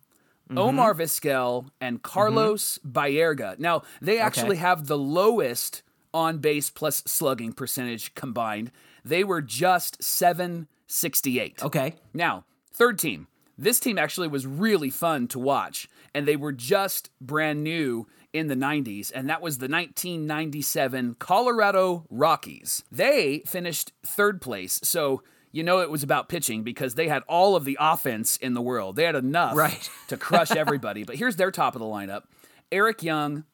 Mm-hmm. 0.50 0.60
Omar 0.60 0.94
Vizquel 0.94 1.70
and 1.82 2.04
Carlos 2.04 2.78
mm-hmm. 2.78 2.92
Baerga. 2.92 3.58
Now, 3.58 3.82
they 4.00 4.20
actually 4.20 4.58
okay. 4.58 4.58
have 4.58 4.86
the 4.86 4.98
lowest 4.98 5.82
on 6.16 6.38
base 6.38 6.70
plus 6.70 7.04
slugging 7.06 7.52
percentage 7.52 8.16
combined. 8.16 8.72
They 9.04 9.24
were 9.24 9.42
just 9.42 10.02
768. 10.02 11.62
Okay. 11.62 11.96
Now, 12.14 12.46
third 12.74 12.98
team. 12.98 13.28
This 13.58 13.80
team 13.80 13.98
actually 14.00 14.30
was 14.30 14.48
really 14.48 14.90
fun 14.90 15.28
to 15.30 15.40
watch, 15.40 15.88
and 16.14 16.28
they 16.28 16.36
were 16.36 16.52
just 16.52 17.10
brand 17.22 17.64
new 17.64 18.08
in 18.34 18.48
the 18.48 18.56
90s, 18.56 19.12
and 19.16 19.30
that 19.30 19.42
was 19.42 19.60
the 19.60 19.70
1997 19.70 21.16
Colorado 21.20 22.06
Rockies. 22.10 22.84
They 22.92 23.44
finished 23.46 23.94
third 24.06 24.42
place, 24.42 24.82
so 24.84 25.24
you 25.54 25.64
know 25.64 25.80
it 25.80 25.90
was 25.90 26.04
about 26.04 26.28
pitching 26.28 26.64
because 26.64 26.96
they 26.96 27.08
had 27.08 27.24
all 27.30 27.56
of 27.56 27.64
the 27.64 27.78
offense 27.80 28.36
in 28.36 28.54
the 28.54 28.62
world. 28.62 28.98
They 28.98 29.06
had 29.06 29.16
enough 29.16 29.56
right. 29.56 29.90
to 30.10 30.18
crush 30.18 30.52
everybody. 30.56 31.04
but 31.06 31.16
here's 31.16 31.38
their 31.38 31.52
top 31.52 31.76
of 31.76 31.80
the 31.80 31.86
lineup 31.86 32.24
Eric 32.74 33.04
Young, 33.04 33.46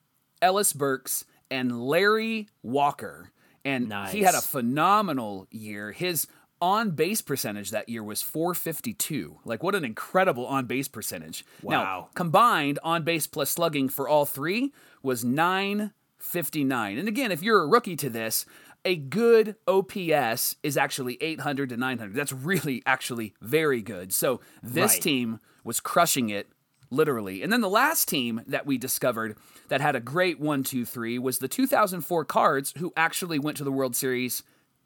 Ellis 0.41 0.73
Burks, 0.73 1.25
and 1.51 1.85
Larry 1.85 2.47
Walker. 2.63 3.31
And 3.63 3.89
nice. 3.89 4.11
he 4.11 4.23
had 4.23 4.33
a 4.33 4.41
phenomenal 4.41 5.47
year. 5.51 5.91
His 5.91 6.25
on 6.61 6.91
base 6.91 7.21
percentage 7.21 7.71
that 7.71 7.89
year 7.89 8.03
was 8.03 8.21
452. 8.21 9.39
Like, 9.45 9.61
what 9.61 9.75
an 9.75 9.83
incredible 9.83 10.45
on 10.45 10.65
base 10.65 10.87
percentage. 10.87 11.45
Wow. 11.61 11.83
Now, 11.83 12.09
combined 12.15 12.79
on 12.83 13.03
base 13.03 13.27
plus 13.27 13.49
slugging 13.49 13.89
for 13.89 14.07
all 14.07 14.25
three 14.25 14.71
was 15.03 15.23
959. 15.23 16.97
And 16.97 17.07
again, 17.07 17.31
if 17.31 17.43
you're 17.43 17.61
a 17.61 17.67
rookie 17.67 17.95
to 17.97 18.09
this, 18.09 18.45
a 18.85 18.95
good 18.95 19.55
OPS 19.67 20.55
is 20.63 20.77
actually 20.77 21.17
800 21.21 21.69
to 21.69 21.77
900. 21.77 22.15
That's 22.15 22.33
really 22.33 22.81
actually 22.85 23.33
very 23.41 23.81
good. 23.81 24.13
So 24.13 24.41
this 24.63 24.93
right. 24.93 25.01
team 25.01 25.39
was 25.63 25.79
crushing 25.79 26.29
it 26.29 26.47
literally. 26.91 27.41
And 27.41 27.51
then 27.51 27.61
the 27.61 27.69
last 27.69 28.07
team 28.07 28.41
that 28.45 28.65
we 28.65 28.77
discovered 28.77 29.35
that 29.69 29.81
had 29.81 29.95
a 29.95 29.99
great 29.99 30.39
one, 30.39 30.63
two, 30.63 30.85
three 30.85 31.17
was 31.17 31.39
the 31.39 31.47
2004 31.47 32.25
Cards, 32.25 32.73
who 32.77 32.93
actually 32.95 33.39
went 33.39 33.57
to 33.57 33.63
the 33.63 33.71
World 33.71 33.95
Series 33.95 34.43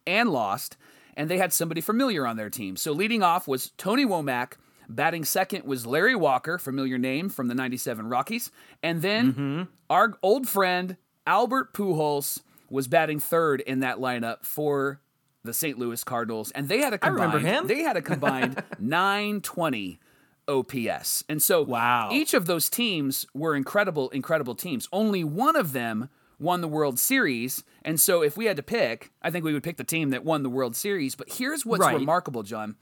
and 0.08 0.30
lost, 0.30 0.78
and 1.18 1.30
they 1.30 1.38
had 1.38 1.52
somebody 1.52 1.82
familiar 1.82 2.26
on 2.26 2.38
their 2.38 2.50
team. 2.50 2.78
So 2.78 2.92
leading 2.92 3.24
off 3.24 3.48
was 3.48 3.72
Tony 3.78 4.06
Womack. 4.06 4.54
Batting 4.88 5.26
second 5.26 5.64
was 5.64 5.88
Larry 5.88 6.16
Walker, 6.16 6.60
familiar 6.60 7.00
name 7.00 7.30
from 7.30 7.48
the 7.48 7.56
97 7.56 8.08
Rockies. 8.08 8.52
And 8.84 9.02
then 9.02 9.34
mm-hmm. 9.34 9.64
our 9.90 10.14
old 10.22 10.48
friend 10.48 10.98
Albert 11.26 11.74
Pujols 11.74 12.42
was 12.70 12.88
batting 12.88 13.20
third 13.20 13.62
in 13.62 13.80
that 13.80 13.98
lineup 13.98 14.46
for 14.46 15.02
the 15.44 15.54
St. 15.54 15.80
Louis 15.80 16.04
Cardinals. 16.04 16.52
And 16.52 16.70
they 16.70 16.80
had 16.80 16.94
a 16.94 17.00
combined, 17.00 17.22
I 17.22 17.26
remember 17.26 17.48
him. 17.48 17.68
They 17.68 17.82
had 17.82 17.98
a 17.98 18.02
combined 18.04 18.62
920 18.80 20.00
OPS. 20.48 21.24
And 21.28 21.42
so 21.42 21.64
wow. 21.64 22.10
each 22.12 22.34
of 22.34 22.46
those 22.46 22.70
teams 22.70 23.26
were 23.34 23.56
incredible, 23.56 24.10
incredible 24.10 24.56
teams. 24.56 24.88
Only 24.92 25.24
one 25.24 25.56
of 25.56 25.74
them 25.74 26.10
won 26.40 26.62
the 26.62 26.68
World 26.68 27.00
Series. 27.00 27.64
And 27.84 28.00
so 28.00 28.22
if 28.22 28.38
we 28.38 28.46
had 28.46 28.58
to 28.58 28.64
pick, 28.64 29.12
I 29.22 29.32
think 29.32 29.46
we 29.46 29.54
would 29.54 29.64
pick 29.64 29.78
the 29.78 29.84
team 29.84 30.10
that 30.10 30.24
won 30.24 30.44
the 30.44 30.50
World 30.50 30.76
Series. 30.76 31.16
But 31.16 31.30
here's 31.32 31.66
what's 31.66 31.82
right. 31.82 31.96
remarkable, 31.96 32.44
John. 32.44 32.76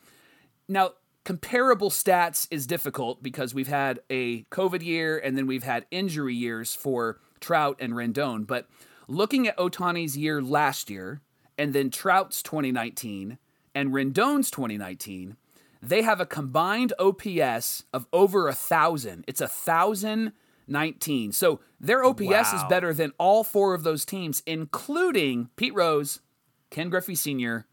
Now, 0.67 0.91
comparable 1.24 1.89
stats 1.89 2.48
is 2.51 2.67
difficult 2.67 3.22
because 3.22 3.53
we've 3.53 3.67
had 3.67 4.00
a 4.10 4.43
COVID 4.46 4.84
year 4.84 5.17
and 5.17 5.38
then 5.38 5.48
we've 5.48 5.63
had 5.63 5.86
injury 5.91 6.36
years 6.36 6.74
for 6.74 7.20
Trout 7.39 7.77
and 7.79 7.93
Rendon. 7.93 8.48
But 8.48 8.67
looking 9.08 9.48
at 9.48 9.58
Ohtani's 9.58 10.17
year 10.17 10.41
last 10.41 10.89
year 10.89 11.22
and 11.58 11.74
then 11.74 11.89
Trout's 11.89 12.41
2019 12.41 13.38
and 13.75 13.89
Rendon's 13.89 14.50
2019, 14.51 15.36
they 15.84 16.02
have 16.02 16.22
a 16.22 16.25
combined 16.25 16.94
OPS 16.98 17.84
of 17.94 18.08
over 18.13 18.48
a 18.48 18.54
thousand. 18.54 19.25
It's 19.28 19.42
a 19.42 19.48
thousand 19.48 20.32
nineteen. 20.68 21.32
So 21.32 21.60
their 21.80 22.04
OPS 22.04 22.22
wow. 22.22 22.56
is 22.56 22.63
better 22.70 22.94
than 22.94 23.12
all 23.18 23.44
four 23.44 23.74
of 23.74 23.84
those 23.84 24.06
teams, 24.06 24.42
including 24.46 25.50
Pete 25.56 25.74
Rose, 25.74 26.22
Ken 26.70 26.90
Griffey 26.90 27.16
Sr., 27.16 27.68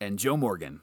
and 0.00 0.18
Joe 0.18 0.36
Morgan. 0.36 0.80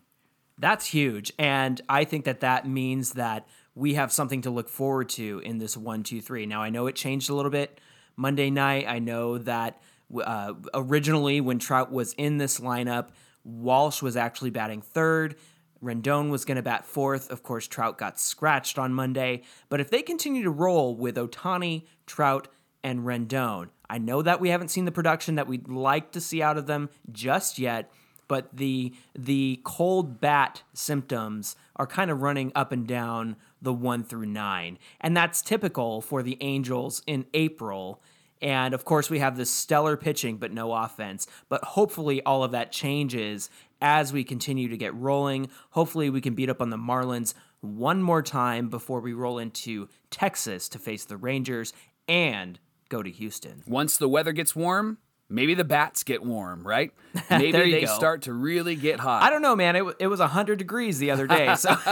That's 0.58 0.88
huge. 0.88 1.32
And 1.38 1.82
I 1.90 2.04
think 2.04 2.26
that 2.26 2.40
that 2.42 2.68
means 2.68 3.14
that 3.14 3.48
we 3.76 3.96
have 3.96 4.12
something 4.12 4.42
to 4.42 4.50
look 4.50 4.70
forward 4.70 5.10
to 5.10 5.42
in 5.44 5.58
this 5.58 5.76
one, 5.76 6.04
two, 6.04 6.22
three. 6.22 6.46
Now 6.46 6.62
I 6.62 6.70
know 6.70 6.88
it 6.88 6.96
changed 6.96 7.30
a 7.30 7.36
little 7.36 7.52
bit 7.52 7.80
Monday 8.16 8.50
night. 8.50 8.86
I 8.88 9.00
know 9.00 9.38
that 9.40 9.82
uh, 10.24 10.54
originally 10.74 11.42
when 11.42 11.60
Trout 11.60 11.92
was 11.92 12.14
in 12.14 12.38
this 12.38 12.60
lineup, 12.60 13.10
Walsh 13.44 14.02
was 14.02 14.16
actually 14.16 14.52
batting 14.52 14.82
third. 14.82 15.36
Rendon 15.84 16.30
was 16.30 16.46
going 16.46 16.56
to 16.56 16.64
bat 16.64 16.86
fourth. 16.86 17.30
Of 17.30 17.44
course, 17.44 17.68
Trout 17.68 17.98
got 17.98 18.20
scratched 18.20 18.80
on 18.80 18.94
Monday. 18.94 19.44
But 19.70 19.82
if 19.82 19.90
they 19.90 20.02
continue 20.02 20.44
to 20.44 20.50
roll 20.50 20.96
with 20.96 21.18
Ohtani, 21.18 21.86
Trout, 22.06 22.48
and 22.84 23.02
Rendon, 23.02 23.70
I 23.90 23.98
know 23.98 24.22
that 24.22 24.40
we 24.40 24.50
haven't 24.50 24.70
seen 24.70 24.86
the 24.86 24.92
production 24.92 25.36
that 25.36 25.48
we'd 25.48 25.68
like 25.68 26.12
to 26.14 26.22
see 26.22 26.42
out 26.42 26.58
of 26.58 26.68
them 26.68 26.90
just 27.12 27.60
yet, 27.60 27.92
but 28.28 28.56
the 28.56 28.94
the 29.14 29.62
cold 29.64 30.20
bat 30.20 30.64
symptoms 30.74 31.56
are 31.76 31.88
kind 31.88 32.10
of 32.10 32.22
running 32.22 32.52
up 32.56 32.72
and 32.72 32.88
down 32.88 33.36
the 33.62 33.74
1 33.74 34.04
through 34.04 34.26
9. 34.26 34.78
And 35.00 35.16
that's 35.16 35.42
typical 35.42 36.02
for 36.02 36.24
the 36.24 36.38
Angels 36.42 37.02
in 37.06 37.26
April. 37.34 38.02
And 38.44 38.74
of 38.74 38.84
course, 38.84 39.10
we 39.10 39.20
have 39.20 39.38
this 39.38 39.50
stellar 39.50 39.96
pitching, 39.96 40.36
but 40.36 40.52
no 40.52 40.74
offense. 40.74 41.26
But 41.48 41.64
hopefully, 41.64 42.22
all 42.24 42.44
of 42.44 42.52
that 42.52 42.74
changes 42.74 43.50
as 43.82 44.12
we 44.12 44.26
continue 44.26 44.68
to 44.68 44.78
get 44.78 44.94
rolling. 44.94 45.50
Hopefully, 45.72 46.10
we 46.10 46.20
can 46.20 46.36
beat 46.36 46.50
up 46.50 46.62
on 46.62 46.70
the 46.70 46.78
Marlins 46.78 47.34
one 47.62 48.04
more 48.04 48.22
time 48.22 48.68
before 48.68 49.00
we 49.00 49.14
roll 49.14 49.40
into 49.40 49.88
Texas 50.12 50.68
to 50.70 50.78
face 50.78 51.06
the 51.06 51.16
Rangers 51.16 51.72
and 52.10 52.60
go 52.90 53.02
to 53.02 53.10
Houston. 53.10 53.64
Once 53.66 53.96
the 53.96 54.10
weather 54.10 54.34
gets 54.34 54.54
warm, 54.54 54.98
maybe 55.34 55.56
the 55.56 55.64
bats 55.64 56.04
get 56.04 56.24
warm, 56.24 56.66
right? 56.66 56.92
Maybe 57.30 57.52
they 57.52 57.82
go. 57.82 57.96
start 57.96 58.24
to 58.24 58.34
really 58.34 58.76
get 58.76 59.00
hot. 59.00 59.22
I 59.22 59.30
don't 59.30 59.44
know, 59.44 59.56
man. 59.56 59.76
It, 59.76 59.86
wa- 59.86 59.94
it 60.00 60.08
was 60.08 60.20
100 60.20 60.58
degrees 60.58 60.98
the 60.98 61.12
other 61.12 61.28
day. 61.28 61.54
So 61.56 61.70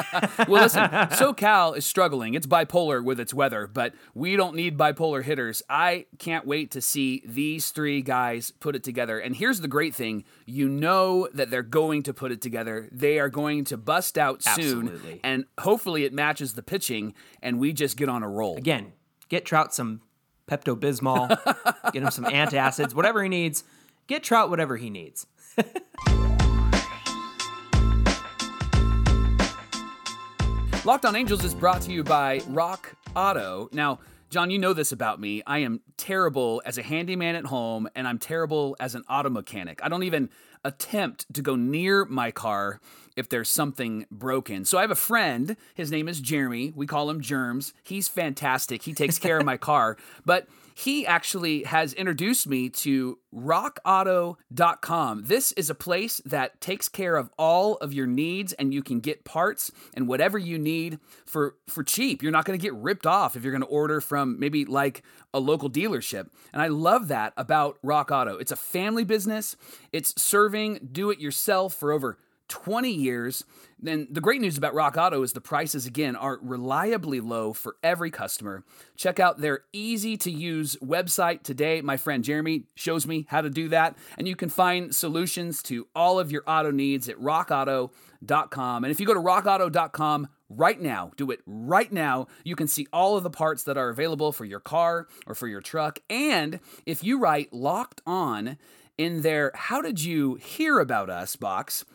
well, 0.48 0.64
listen, 0.64 0.82
SoCal 0.90 1.78
is 1.78 1.86
struggling. 1.86 2.34
It's 2.34 2.48
bipolar 2.48 3.04
with 3.04 3.20
its 3.20 3.32
weather, 3.32 3.68
but 3.68 3.94
we 4.16 4.36
don't 4.36 4.56
need 4.56 4.80
bipolar 4.80 5.24
hitters. 5.24 5.62
I 5.70 6.08
can't 6.18 6.48
wait 6.48 6.72
to 6.72 6.82
see 6.82 7.22
these 7.24 7.70
three 7.70 8.02
guys 8.02 8.50
put 8.50 8.76
it 8.76 8.84
together. 8.84 9.20
And 9.20 9.36
here's 9.36 9.60
the 9.62 9.68
great 9.68 9.94
thing 9.94 10.24
you 10.48 10.68
know 10.68 11.28
that 11.36 11.52
they're 11.52 11.62
going 11.62 12.02
to 12.04 12.16
put 12.16 12.32
it 12.32 12.42
together. 12.42 12.90
They 12.92 13.20
are 13.20 13.30
going 13.30 13.66
to 13.66 13.78
bust 13.78 14.18
out 14.18 14.42
soon. 14.42 14.88
Absolutely. 14.88 15.20
And 15.24 15.46
hopefully 15.60 16.04
it 16.04 16.14
matches 16.14 16.54
the 16.54 16.64
pitching, 16.64 17.14
and 17.44 17.60
we 17.60 17.74
just 17.74 17.96
get 17.96 18.10
on 18.10 18.24
a 18.24 18.30
roll. 18.30 18.58
again, 18.58 18.94
get 19.30 19.46
Trout 19.46 19.72
some 19.72 20.02
Pepto 20.52 20.76
Bismol, 20.76 21.30
get 21.94 22.04
him 22.04 22.12
some 22.12 22.26
antacids, 22.26 22.94
whatever 22.94 23.24
he 23.24 23.30
needs. 23.30 23.64
Get 24.08 24.22
Trout 24.22 24.50
whatever 24.50 24.76
he 24.76 24.90
needs. 24.90 25.26
Locked 30.84 31.06
on 31.06 31.16
Angels 31.16 31.46
is 31.46 31.54
brought 31.54 31.82
to 31.84 31.94
you 31.94 32.04
by 32.04 32.42
Rock 32.50 32.96
Auto. 33.16 33.70
Now, 33.72 34.00
John, 34.30 34.52
you 34.52 34.60
know 34.60 34.74
this 34.74 34.92
about 34.92 35.22
me. 35.22 35.42
I 35.48 35.60
am 35.60 35.80
terrible 35.96 36.62
as 36.66 36.78
a 36.78 36.84
handyman 36.84 37.36
at 37.36 37.46
home, 37.46 37.88
and 37.96 38.06
I'm 38.06 38.18
terrible 38.18 38.76
as 38.78 38.94
an 38.94 39.04
auto 39.10 39.30
mechanic. 39.30 39.80
I 39.82 39.88
don't 39.88 40.04
even 40.04 40.30
attempt 40.66 41.34
to 41.34 41.42
go 41.42 41.56
near 41.56 42.04
my 42.04 42.32
car 42.32 42.82
if 43.16 43.30
there's 43.30 43.50
something 43.50 44.06
broken. 44.12 44.66
So 44.66 44.78
I 44.78 44.82
have 44.82 44.92
a 44.92 44.96
friend. 44.96 45.56
His 45.74 45.92
name 45.92 46.08
is 46.08 46.22
Jeremy. 46.22 46.72
We 46.76 46.88
call 46.88 47.10
him 47.10 47.22
Germs. 47.22 47.74
He's 47.84 48.08
fantastic. 48.08 48.84
He 48.84 48.94
takes 48.94 49.20
care 49.20 49.38
of 49.38 49.46
my 49.46 49.58
car. 49.72 49.98
But 50.26 50.48
he 50.74 51.06
actually 51.06 51.64
has 51.64 51.94
introduced 51.94 52.48
me 52.48 52.70
to 52.70 53.20
rockauto.com. 53.34 55.24
This 55.26 55.52
is 55.54 55.70
a 55.70 55.76
place 55.76 56.22
that 56.26 56.60
takes 56.62 56.90
care 56.90 57.18
of 57.18 57.30
all 57.38 57.76
of 57.76 57.94
your 57.94 58.08
needs 58.08 58.54
and 58.54 58.74
you 58.74 58.82
can 58.82 59.00
get 59.00 59.24
parts 59.24 59.72
and 59.94 60.08
whatever 60.08 60.38
you 60.38 60.58
need 60.58 61.00
for 61.26 61.56
for 61.68 61.84
cheap. 61.84 62.24
You're 62.24 62.32
not 62.32 62.46
going 62.46 62.58
to 62.58 62.62
get 62.62 62.74
ripped 62.74 63.06
off 63.06 63.36
if 63.36 63.44
you're 63.44 63.52
going 63.52 63.62
to 63.62 63.68
order 63.68 64.02
from 64.02 64.40
maybe 64.40 64.66
like 64.66 65.04
a 65.34 65.40
local 65.40 65.70
dealership. 65.70 66.30
And 66.54 66.62
I 66.62 66.68
love 66.68 67.08
that 67.10 67.34
about 67.38 67.78
Rock 67.84 68.12
Auto. 68.12 68.38
It's 68.38 68.52
a 68.52 68.58
family 68.58 69.04
business. 69.04 69.56
It's 69.92 70.20
serving 70.22 70.90
do 70.92 71.12
it 71.12 71.20
yourself 71.20 71.74
for 71.74 71.92
over 71.92 72.18
20 72.52 72.92
years. 72.92 73.46
Then 73.80 74.08
the 74.12 74.20
great 74.20 74.42
news 74.42 74.58
about 74.58 74.74
Rock 74.74 74.98
Auto 74.98 75.24
is 75.24 75.32
the 75.32 75.40
prices 75.40 75.86
again 75.86 76.18
are 76.18 76.38
reliably 76.42 77.22
low 77.22 77.54
for 77.54 77.78
every 77.82 78.12
customer. 78.12 78.66
Check 78.98 79.22
out 79.22 79.40
their 79.40 79.62
easy 79.72 80.18
to 80.18 80.30
use 80.30 80.76
website 80.84 81.44
today. 81.44 81.80
My 81.82 81.96
friend 81.96 82.26
Jeremy 82.26 82.66
shows 82.76 83.08
me 83.08 83.26
how 83.30 83.40
to 83.40 83.50
do 83.50 83.70
that, 83.70 83.98
and 84.18 84.28
you 84.28 84.36
can 84.36 84.50
find 84.50 84.94
solutions 84.94 85.64
to 85.64 85.88
all 85.96 86.20
of 86.20 86.30
your 86.30 86.44
auto 86.46 86.72
needs 86.72 87.08
at 87.08 87.18
rockauto.com. 87.18 88.84
And 88.84 88.92
if 88.92 89.00
you 89.00 89.06
go 89.06 89.14
to 89.14 89.20
rockauto.com 89.22 90.28
right 90.50 90.80
now, 90.80 91.12
do 91.16 91.32
it 91.32 91.40
right 91.46 91.92
now, 91.92 92.28
you 92.44 92.58
can 92.58 92.68
see 92.68 92.86
all 92.92 93.16
of 93.16 93.24
the 93.24 93.30
parts 93.30 93.64
that 93.64 93.78
are 93.78 93.90
available 93.90 94.34
for 94.34 94.44
your 94.44 94.60
car 94.60 95.08
or 95.26 95.34
for 95.34 95.48
your 95.48 95.62
truck. 95.62 96.00
And 96.10 96.60
if 96.86 97.02
you 97.02 97.18
write 97.18 97.54
locked 97.54 98.02
on 98.06 98.58
in 98.98 99.22
their 99.22 99.52
how 99.56 99.82
did 99.82 100.04
you 100.04 100.36
hear 100.36 100.80
about 100.80 101.10
us 101.10 101.38
box, 101.38 101.86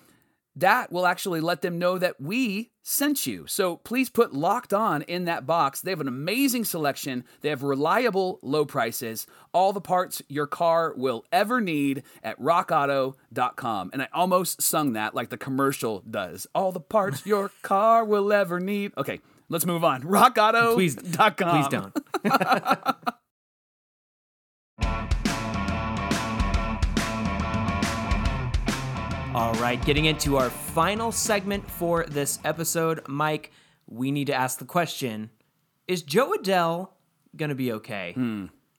that 0.57 0.91
will 0.91 1.07
actually 1.07 1.41
let 1.41 1.61
them 1.63 1.79
know 1.79 1.99
that 1.99 2.21
we 2.21 2.71
sent 2.83 3.27
you. 3.27 3.47
So 3.47 3.77
please 3.77 4.09
put 4.09 4.33
locked 4.33 4.73
on 4.73 5.03
in 5.03 5.25
that 5.27 5.47
box. 5.47 5.81
They 5.81 5.91
have 5.91 6.01
an 6.01 6.09
amazing 6.09 6.65
selection. 6.65 7.25
They 7.43 7.51
have 7.51 7.63
reliable 7.63 8.39
low 8.43 8.65
prices, 8.65 9.27
all 9.53 9.73
the 9.73 9.81
parts 9.81 10.23
your 10.29 10.47
car 10.47 10.95
will 10.97 11.25
ever 11.31 11.61
need 11.61 12.03
at 12.23 12.41
rockauto.com. 12.41 13.91
And 13.93 14.03
I 14.03 14.09
almost 14.13 14.63
sung 14.63 14.95
that 14.95 15.15
like 15.15 15.31
the 15.31 15.37
commercial 15.37 16.03
does. 16.09 16.47
All 16.55 16.73
the 16.73 16.81
parts 16.81 17.27
your 17.27 17.51
car 17.63 18.05
will 18.05 18.33
ever 18.33 18.61
need. 18.61 18.93
Okay, 18.97 19.21
let's 19.49 19.67
move 19.67 19.85
on. 19.85 20.03
Rockauto.com. 20.03 20.75
Please, 20.75 20.97
please 20.97 21.69
don't. 21.69 21.97
All 29.37 29.53
right, 29.57 29.85
getting 29.85 30.07
into 30.07 30.39
our 30.39 30.49
final 30.49 31.13
segment 31.13 31.71
for 31.71 32.07
this 32.07 32.39
episode, 32.43 33.07
Mike, 33.07 33.53
we 33.87 34.11
need 34.11 34.29
to 34.29 34.33
ask 34.33 34.59
the 34.59 34.65
question 34.65 35.29
Is 35.87 36.01
Jo 36.01 36.33
Adell 36.33 36.89
going 37.37 37.51
to 37.51 37.55
be 37.55 37.71
okay? 37.73 38.15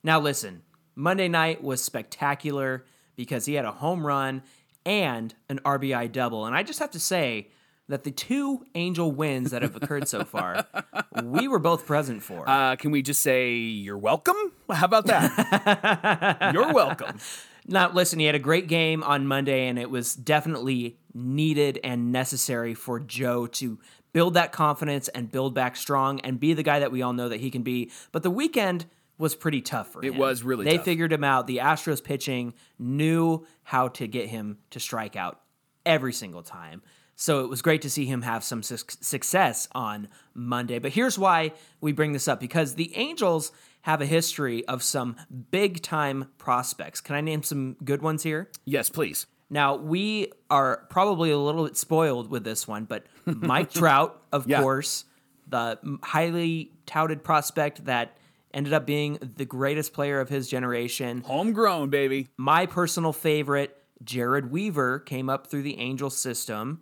Now, 0.01 0.19
listen, 0.19 0.63
Monday 0.95 1.27
night 1.27 1.63
was 1.63 1.83
spectacular 1.83 2.85
because 3.15 3.45
he 3.45 3.53
had 3.53 3.65
a 3.65 3.71
home 3.71 4.03
run 4.03 4.41
and 4.83 5.35
an 5.47 5.59
RBI 5.63 6.11
double. 6.11 6.47
And 6.47 6.55
I 6.55 6.63
just 6.63 6.79
have 6.79 6.89
to 6.91 6.99
say 6.99 7.49
that 7.87 8.03
the 8.03 8.09
two 8.09 8.65
Angel 8.73 9.11
wins 9.11 9.51
that 9.51 9.61
have 9.61 9.75
occurred 9.75 10.07
so 10.07 10.23
far, 10.25 10.65
we 11.23 11.47
were 11.47 11.59
both 11.59 11.85
present 11.85 12.23
for. 12.23 12.49
Uh, 12.49 12.75
can 12.77 12.89
we 12.89 13.03
just 13.03 13.21
say 13.21 13.53
you're 13.53 13.95
welcome? 13.95 14.35
How 14.71 14.85
about 14.85 15.05
that? 15.05 16.49
you're 16.55 16.73
welcome. 16.73 17.19
Now, 17.67 17.91
listen, 17.91 18.19
he 18.19 18.25
had 18.25 18.35
a 18.35 18.39
great 18.39 18.67
game 18.67 19.03
on 19.03 19.27
Monday, 19.27 19.67
and 19.67 19.77
it 19.77 19.89
was 19.89 20.15
definitely 20.15 20.97
needed 21.13 21.79
and 21.83 22.11
necessary 22.11 22.73
for 22.73 22.99
Joe 22.99 23.47
to 23.47 23.77
build 24.13 24.35
that 24.35 24.51
confidence 24.51 25.09
and 25.09 25.29
build 25.31 25.53
back 25.53 25.75
strong 25.75 26.19
and 26.21 26.39
be 26.39 26.53
the 26.53 26.63
guy 26.63 26.79
that 26.79 26.91
we 26.91 27.01
all 27.01 27.13
know 27.13 27.29
that 27.29 27.39
he 27.41 27.51
can 27.51 27.63
be. 27.63 27.91
But 28.11 28.23
the 28.23 28.31
weekend 28.31 28.85
was 29.17 29.35
pretty 29.35 29.61
tough 29.61 29.91
for 29.91 29.99
him. 30.01 30.13
It 30.13 30.17
was 30.17 30.43
really 30.43 30.63
They 30.63 30.77
tough. 30.77 30.85
figured 30.85 31.11
him 31.11 31.23
out. 31.23 31.47
The 31.47 31.57
Astros 31.57 32.03
pitching 32.03 32.53
knew 32.79 33.45
how 33.63 33.89
to 33.89 34.07
get 34.07 34.27
him 34.29 34.59
to 34.69 34.79
strike 34.79 35.15
out 35.15 35.41
every 35.85 36.13
single 36.13 36.43
time. 36.43 36.81
So 37.15 37.43
it 37.43 37.49
was 37.49 37.63
great 37.63 37.81
to 37.81 37.89
see 37.89 38.05
him 38.05 38.21
have 38.21 38.43
some 38.43 38.61
suc 38.61 38.91
success 39.01 39.67
on 39.73 40.07
Monday. 40.35 40.77
But 40.77 40.91
here's 40.91 41.17
why 41.17 41.53
we 41.81 41.91
bring 41.91 42.13
this 42.13 42.27
up 42.27 42.39
because 42.39 42.75
the 42.75 42.95
Angels 42.95 43.51
have 43.87 44.01
a 44.01 44.05
history 44.05 44.65
of 44.67 44.83
some 44.83 45.15
big 45.49 45.81
time 45.81 46.27
prospects. 46.37 46.99
Can 46.99 47.15
I 47.15 47.21
name 47.21 47.41
some 47.41 47.77
good 47.85 48.01
ones 48.01 48.21
here? 48.21 48.51
Yes, 48.65 48.89
please. 48.89 49.27
Now, 49.49 49.75
we 49.77 50.33
are 50.49 50.85
probably 50.89 51.31
a 51.31 51.37
little 51.37 51.63
bit 51.63 51.77
spoiled 51.77 52.29
with 52.29 52.43
this 52.43 52.67
one, 52.67 52.83
but 52.83 53.05
Mike 53.25 53.71
Trout, 53.73 54.21
of 54.33 54.45
Yeah. 54.45 54.61
course, 54.61 55.05
the 55.47 55.79
highly 56.03 56.73
touted 56.85 57.23
prospect 57.23 57.85
that 57.85 58.17
ended 58.53 58.73
up 58.73 58.85
being 58.85 59.19
the 59.37 59.45
greatest 59.45 59.93
player 59.93 60.19
of 60.19 60.27
his 60.27 60.49
generation. 60.49 61.21
Homegrown, 61.21 61.89
baby. 61.89 62.27
My 62.35 62.65
personal 62.65 63.13
favorite, 63.13 63.77
Jered 64.03 64.49
Weaver, 64.49 64.99
came 64.99 65.29
up 65.29 65.47
through 65.47 65.61
the 65.63 65.79
Angel 65.79 66.09
system. 66.09 66.81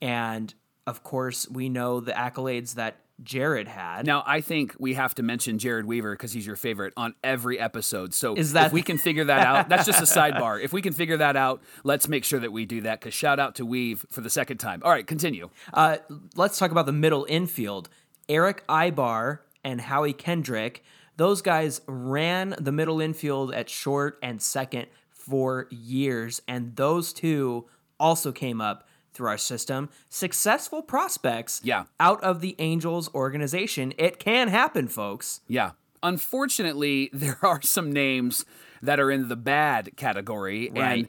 And 0.00 0.54
of 0.86 1.02
course, 1.02 1.46
we 1.50 1.68
know 1.68 2.00
the 2.00 2.12
accolades 2.12 2.76
that 2.76 2.96
Jered 3.22 3.66
had. 3.66 4.04
Now, 4.06 4.22
I 4.26 4.40
think 4.40 4.74
we 4.78 4.94
have 4.94 5.14
to 5.14 5.22
mention 5.22 5.58
Jered 5.58 5.84
Weaver 5.84 6.12
because 6.12 6.32
he's 6.32 6.46
your 6.46 6.56
favorite 6.56 6.92
on 6.96 7.14
every 7.24 7.58
episode. 7.58 8.12
So 8.12 8.34
Is 8.34 8.52
that- 8.52 8.66
if 8.66 8.72
we 8.72 8.82
can 8.82 8.98
figure 8.98 9.24
that 9.24 9.46
out, 9.46 9.68
that's 9.68 9.86
just 9.86 10.00
a 10.00 10.04
sidebar. 10.18 10.62
If 10.62 10.72
we 10.72 10.82
can 10.82 10.92
figure 10.92 11.16
that 11.16 11.34
out, 11.36 11.62
let's 11.82 12.08
make 12.08 12.24
sure 12.24 12.40
that 12.40 12.52
we 12.52 12.66
do 12.66 12.82
that 12.82 13.00
because 13.00 13.14
shout 13.14 13.38
out 13.38 13.54
to 13.56 13.64
Weave 13.66 14.04
for 14.10 14.20
the 14.20 14.28
second 14.30 14.58
time. 14.58 14.82
All 14.84 14.90
right, 14.90 15.06
continue. 15.06 15.48
Uh, 15.72 15.96
let's 16.34 16.58
talk 16.58 16.70
about 16.70 16.86
the 16.86 16.92
middle 16.92 17.26
infield. 17.28 17.88
Erick 18.28 18.66
Aybar 18.66 19.38
and 19.64 19.80
Howie 19.80 20.12
Kendrick, 20.12 20.82
those 21.16 21.40
guys 21.40 21.80
ran 21.86 22.54
the 22.60 22.72
middle 22.72 23.00
infield 23.00 23.54
at 23.54 23.70
short 23.70 24.18
and 24.22 24.42
second 24.42 24.86
for 25.10 25.66
years, 25.70 26.42
and 26.46 26.76
those 26.76 27.12
two 27.12 27.66
also 27.98 28.30
came 28.30 28.60
up 28.60 28.85
through 29.16 29.28
our 29.28 29.38
system, 29.38 29.88
successful 30.08 30.82
prospects 30.82 31.60
Yeah. 31.64 31.84
out 31.98 32.22
of 32.22 32.40
the 32.40 32.54
Angels 32.58 33.12
organization. 33.14 33.92
It 33.98 34.18
can 34.18 34.48
happen, 34.48 34.86
folks. 34.88 35.40
Yeah. 35.48 35.70
Unfortunately, 36.02 37.10
there 37.12 37.38
are 37.42 37.60
some 37.62 37.90
names 37.92 38.44
that 38.82 39.00
are 39.00 39.10
in 39.10 39.28
the 39.28 39.36
bad 39.36 39.96
category. 39.96 40.70
Right. 40.70 40.98
And 41.00 41.08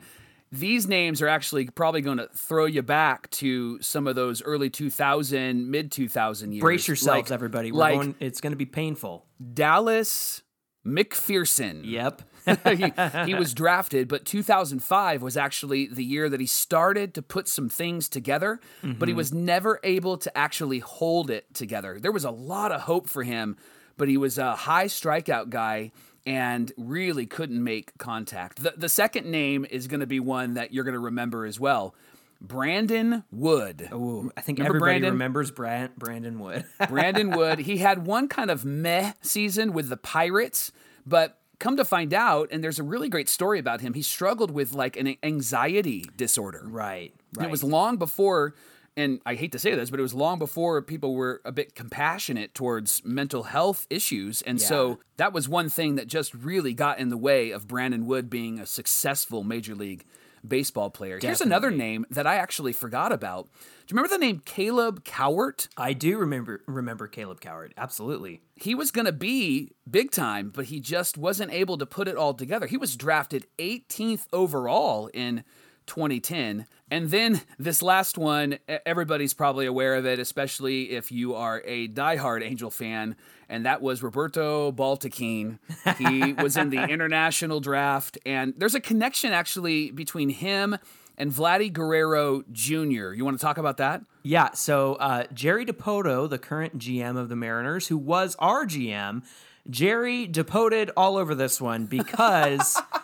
these 0.52 0.88
names 0.88 1.22
are 1.22 1.28
actually 1.28 1.66
probably 1.66 2.00
going 2.00 2.20
to 2.20 2.30
throw 2.34 2.66
you 2.66 2.82
back 2.82 3.30
to 3.32 3.82
some 3.82 4.08
of 4.08 4.16
those 4.16 4.42
early 4.42 4.70
2000, 4.70 5.70
mid 5.70 5.92
2000 5.92 6.54
years. 6.54 6.62
Brace 6.62 6.88
yourselves, 6.88 7.30
Like- 7.30 7.32
everybody. 7.36 7.72
We're 7.74 7.80
like 7.80 7.96
going, 7.96 8.16
it's 8.22 8.40
going 8.40 8.54
to 8.54 8.58
be 8.58 8.66
painful. 8.66 9.26
Dallas 9.54 10.42
McPherson. 10.86 11.82
Yep. 11.84 12.22
he, 12.76 12.94
he 13.26 13.36
was 13.36 13.54
drafted, 13.54 14.08
but 14.08 14.26
2005 14.26 15.22
was 15.22 15.38
actually 15.38 15.88
the 15.88 16.04
year 16.04 16.30
that 16.30 16.40
he 16.40 16.46
started 16.46 17.14
to 17.16 17.22
put 17.22 17.48
some 17.48 17.70
things 17.70 18.08
together, 18.10 18.60
but 18.82 19.08
he 19.08 19.12
mm-hmm. 19.12 19.18
was 19.18 19.34
never 19.34 19.80
able 19.84 20.18
to 20.18 20.36
actually 20.38 20.80
hold 20.80 21.30
it 21.30 21.54
together. 21.54 22.00
There 22.00 22.12
was 22.12 22.26
a 22.26 22.32
lot 22.32 22.72
of 22.72 22.82
hope 22.82 23.10
for 23.10 23.24
him, 23.24 23.58
but 23.98 24.08
he 24.08 24.18
was 24.18 24.38
a 24.38 24.56
high 24.56 24.86
strikeout 24.86 25.50
guy 25.50 25.92
and 26.26 26.72
really 26.78 27.26
couldn't 27.26 27.64
make 27.64 27.98
contact. 27.98 28.62
The, 28.62 28.74
the 28.76 28.90
second 28.90 29.28
name 29.28 29.66
is 29.70 29.88
going 29.88 30.02
to 30.02 30.08
be 30.08 30.20
one 30.20 30.56
that 30.56 30.74
you're 30.74 30.84
going 30.84 30.94
to 30.94 31.00
remember 31.00 31.46
as 31.46 31.60
well 31.60 31.96
Brandon 32.42 33.24
Wood. 33.32 33.90
Ooh, 33.94 34.32
I 34.38 34.42
think 34.42 34.60
Remember 34.60 34.78
everybody 34.78 34.92
Brandon? 35.00 35.14
remembers 35.14 35.52
Brand, 35.52 35.96
Brandon 35.96 36.40
Wood. 36.40 36.66
Brandon 36.90 37.32
Wood. 37.38 37.60
He 37.60 37.78
had 37.78 38.06
one 38.06 38.28
kind 38.28 38.52
of 38.52 38.66
meh 38.66 39.14
season 39.22 39.74
with 39.74 39.90
the 39.90 39.98
Pirates, 39.98 40.72
but 41.06 41.37
come 41.60 41.76
to 41.78 41.86
find 41.86 42.14
out, 42.14 42.50
and 42.52 42.64
there's 42.64 42.80
a 42.80 42.84
really 42.84 43.10
great 43.10 43.28
story 43.30 43.60
about 43.60 43.82
him. 43.82 43.94
He 43.94 44.02
struggled 44.02 44.52
with 44.52 44.74
like 44.74 44.96
an 44.98 45.16
anxiety 45.24 46.06
disorder. 46.16 46.64
right. 46.66 47.14
And 47.34 47.38
Right. 47.44 47.48
It 47.48 47.52
was 47.52 47.64
long 47.64 47.98
before, 47.98 48.56
and 48.96 49.20
I 49.26 49.36
hate 49.36 49.52
to 49.52 49.60
say 49.60 49.76
this, 49.76 49.90
but 49.92 50.00
it 50.00 50.04
was 50.04 50.14
long 50.14 50.40
before 50.40 50.82
people 50.82 51.14
were 51.14 51.42
a 51.46 51.52
bit 51.52 51.76
compassionate 51.76 52.54
towards 52.54 53.04
mental 53.06 53.44
health 53.44 53.86
issues. 53.90 54.42
And 54.44 54.60
Yeah. 54.60 54.66
so 54.68 55.00
that 55.18 55.34
was 55.34 55.48
one 55.50 55.70
thing 55.70 55.96
that 55.96 56.08
just 56.08 56.34
really 56.34 56.74
got 56.74 57.00
in 57.00 57.10
the 57.10 57.18
way 57.18 57.52
of 57.52 57.68
Brandon 57.68 58.06
Wood 58.08 58.30
being 58.30 58.60
a 58.60 58.66
successful 58.66 59.44
major 59.44 59.76
league 59.76 60.04
baseball 60.48 60.90
player. 60.90 61.20
Here's 61.22 61.42
another 61.42 61.72
name 61.72 62.06
that 62.10 62.28
I 62.28 62.36
actually 62.36 62.74
forgot 62.74 63.12
about. 63.12 63.46
Do 63.46 63.94
you 63.94 63.98
remember 64.02 64.10
the 64.10 64.26
name 64.26 64.42
Kaleb 64.46 65.04
Cowart? 65.04 65.68
I 65.78 65.94
do 65.94 66.18
remember 66.18 66.62
remember 66.68 67.08
Kaleb 67.08 67.40
Cowart. 67.40 67.72
Absolutely. 67.78 68.42
he 68.56 68.76
was 68.76 68.92
going 68.92 69.06
to 69.06 69.12
be 69.12 69.72
big 69.90 70.12
time, 70.12 70.52
but 70.54 70.66
he 70.66 70.80
just 70.80 71.18
wasn't 71.18 71.52
able 71.54 71.78
to 71.78 71.86
put 71.86 72.08
it 72.08 72.18
all 72.18 72.34
together. 72.34 72.68
He 72.68 72.78
was 72.78 72.96
drafted 72.96 73.46
18th 73.60 74.26
overall 74.34 75.08
in 75.14 75.44
2010. 75.88 76.68
And 76.90 77.10
then 77.10 77.42
this 77.58 77.82
last 77.82 78.18
one, 78.18 78.60
everybody's 78.86 79.34
probably 79.34 79.66
aware 79.66 79.96
of 79.96 80.06
it, 80.06 80.20
especially 80.20 80.92
if 80.92 81.12
you 81.12 81.36
are 81.36 81.62
a 81.66 81.88
diehard 81.88 82.44
Angel 82.44 82.70
fan, 82.70 83.16
and 83.50 83.66
that 83.66 83.82
was 83.82 84.04
Roberto 84.04 84.72
Baldoquin. 84.72 85.60
He 85.98 86.34
was 86.42 86.56
in 86.56 86.70
the 86.70 86.84
international 86.84 87.60
draft, 87.60 88.18
and 88.26 88.54
there's 88.58 88.76
a 88.76 88.80
connection 88.80 89.34
actually 89.34 89.92
between 89.92 90.30
him 90.30 90.78
and 91.18 91.32
Vladdy 91.32 91.74
Guerrero 91.74 92.44
Jr. 92.52 93.14
You 93.14 93.26
want 93.26 93.38
to 93.38 93.44
talk 93.44 93.58
about 93.58 93.78
that? 93.78 94.04
Yeah, 94.24 94.52
so 94.54 94.96
uh, 94.96 95.24
Jerry 95.34 95.66
Dipoto, 95.66 96.30
the 96.30 96.38
current 96.38 96.78
GM 96.78 97.18
of 97.18 97.30
the 97.30 97.36
Mariners, 97.36 97.88
who 97.88 97.98
was 97.98 98.36
our 98.40 98.66
GM, 98.66 99.24
Jerry 99.70 100.28
depoted 100.28 100.92
all 100.96 101.18
over 101.18 101.36
this 101.36 101.60
one 101.60 101.88
because 101.88 102.80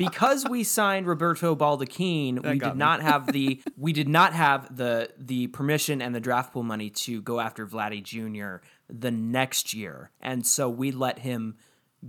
because 0.00 0.48
we 0.48 0.64
signed 0.64 1.06
Roberto 1.06 1.54
Baldoquin, 1.54 2.42
we 2.42 2.58
did 2.58 2.72
me. 2.72 2.74
not 2.74 3.02
have 3.02 3.30
the 3.30 3.60
we 3.76 3.92
did 3.92 4.08
not 4.08 4.32
have 4.32 4.74
the 4.74 5.10
the 5.18 5.48
permission 5.48 6.00
and 6.00 6.14
the 6.14 6.20
draft 6.20 6.54
pool 6.54 6.62
money 6.62 6.88
to 6.90 7.20
go 7.20 7.38
after 7.38 7.66
Vladdy 7.66 8.02
Jr. 8.02 8.64
the 8.88 9.10
next 9.10 9.74
year, 9.74 10.10
and 10.20 10.46
so 10.46 10.70
we 10.70 10.90
let 10.90 11.18
him 11.20 11.56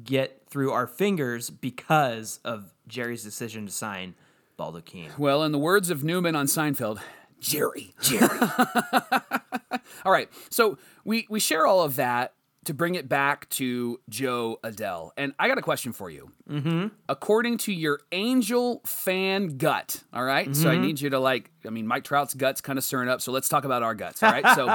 get 0.04 0.44
through 0.50 0.72
our 0.72 0.88
fingers 0.88 1.50
because 1.50 2.40
of 2.46 2.74
Jerry's 2.88 3.24
decision 3.24 3.66
to 3.66 3.72
sign 3.72 4.16
Baldoquin. 4.58 5.18
Well, 5.18 5.44
in 5.44 5.52
the 5.52 5.60
words 5.60 5.90
of 5.90 6.02
Newman 6.02 6.34
on 6.34 6.46
Seinfeld, 6.46 7.00
Jerry, 7.42 7.94
Jerry. 8.02 8.40
all 10.06 10.12
right, 10.12 10.30
so 10.50 10.78
we 11.04 11.28
we 11.30 11.42
share 11.42 11.68
all 11.68 11.82
of 11.84 11.98
that 11.98 12.34
to 12.66 12.74
bring 12.74 12.96
it 12.96 13.10
back 13.10 13.50
to 13.50 14.00
Jo 14.10 14.60
Adell, 14.64 15.12
and 15.18 15.34
I 15.40 15.48
got 15.48 15.58
a 15.58 15.62
question 15.62 15.94
for 15.94 16.10
you. 16.10 16.32
Mm-hmm. 16.50 16.88
According 17.10 17.58
to 17.60 17.74
your 17.74 18.00
Angel 18.12 18.82
fan 18.86 19.58
gut, 19.58 20.04
all 20.14 20.24
right? 20.24 20.56
So 20.56 20.70
I 20.70 20.78
need 20.78 21.02
you 21.02 21.10
to 21.10 21.20
like, 21.20 21.50
I 21.66 21.70
mean, 21.72 21.88
Mike 21.88 22.04
Trout's 22.04 22.34
guts 22.34 22.62
kind 22.62 22.78
of 22.78 22.86
stirring 22.86 23.10
up. 23.10 23.22
So 23.22 23.32
let's 23.32 23.50
talk 23.50 23.66
about 23.66 23.82
our 23.82 23.96
guts, 23.96 24.22
all 24.22 24.32
right? 24.32 24.56
So 24.56 24.68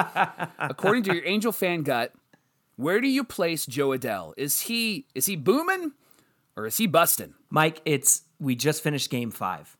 according 0.59 1.05
to 1.05 1.15
your 1.15 1.25
Angel 1.25 1.53
fan 1.53 1.83
gut, 1.83 2.13
where 2.77 3.01
do 3.01 3.09
you 3.09 3.23
place 3.23 3.67
Jo 3.67 3.91
Adell? 3.91 4.35
Is 4.37 4.63
he 4.63 5.07
is 5.15 5.27
he 5.27 5.37
booming 5.37 5.93
or 6.57 6.67
is 6.67 6.77
he 6.77 6.87
busting? 6.87 7.35
Mike, 7.51 7.81
it's 7.85 8.23
we 8.41 8.57
just 8.57 8.83
finished 8.83 9.11
Game 9.11 9.31
Five. 9.31 9.77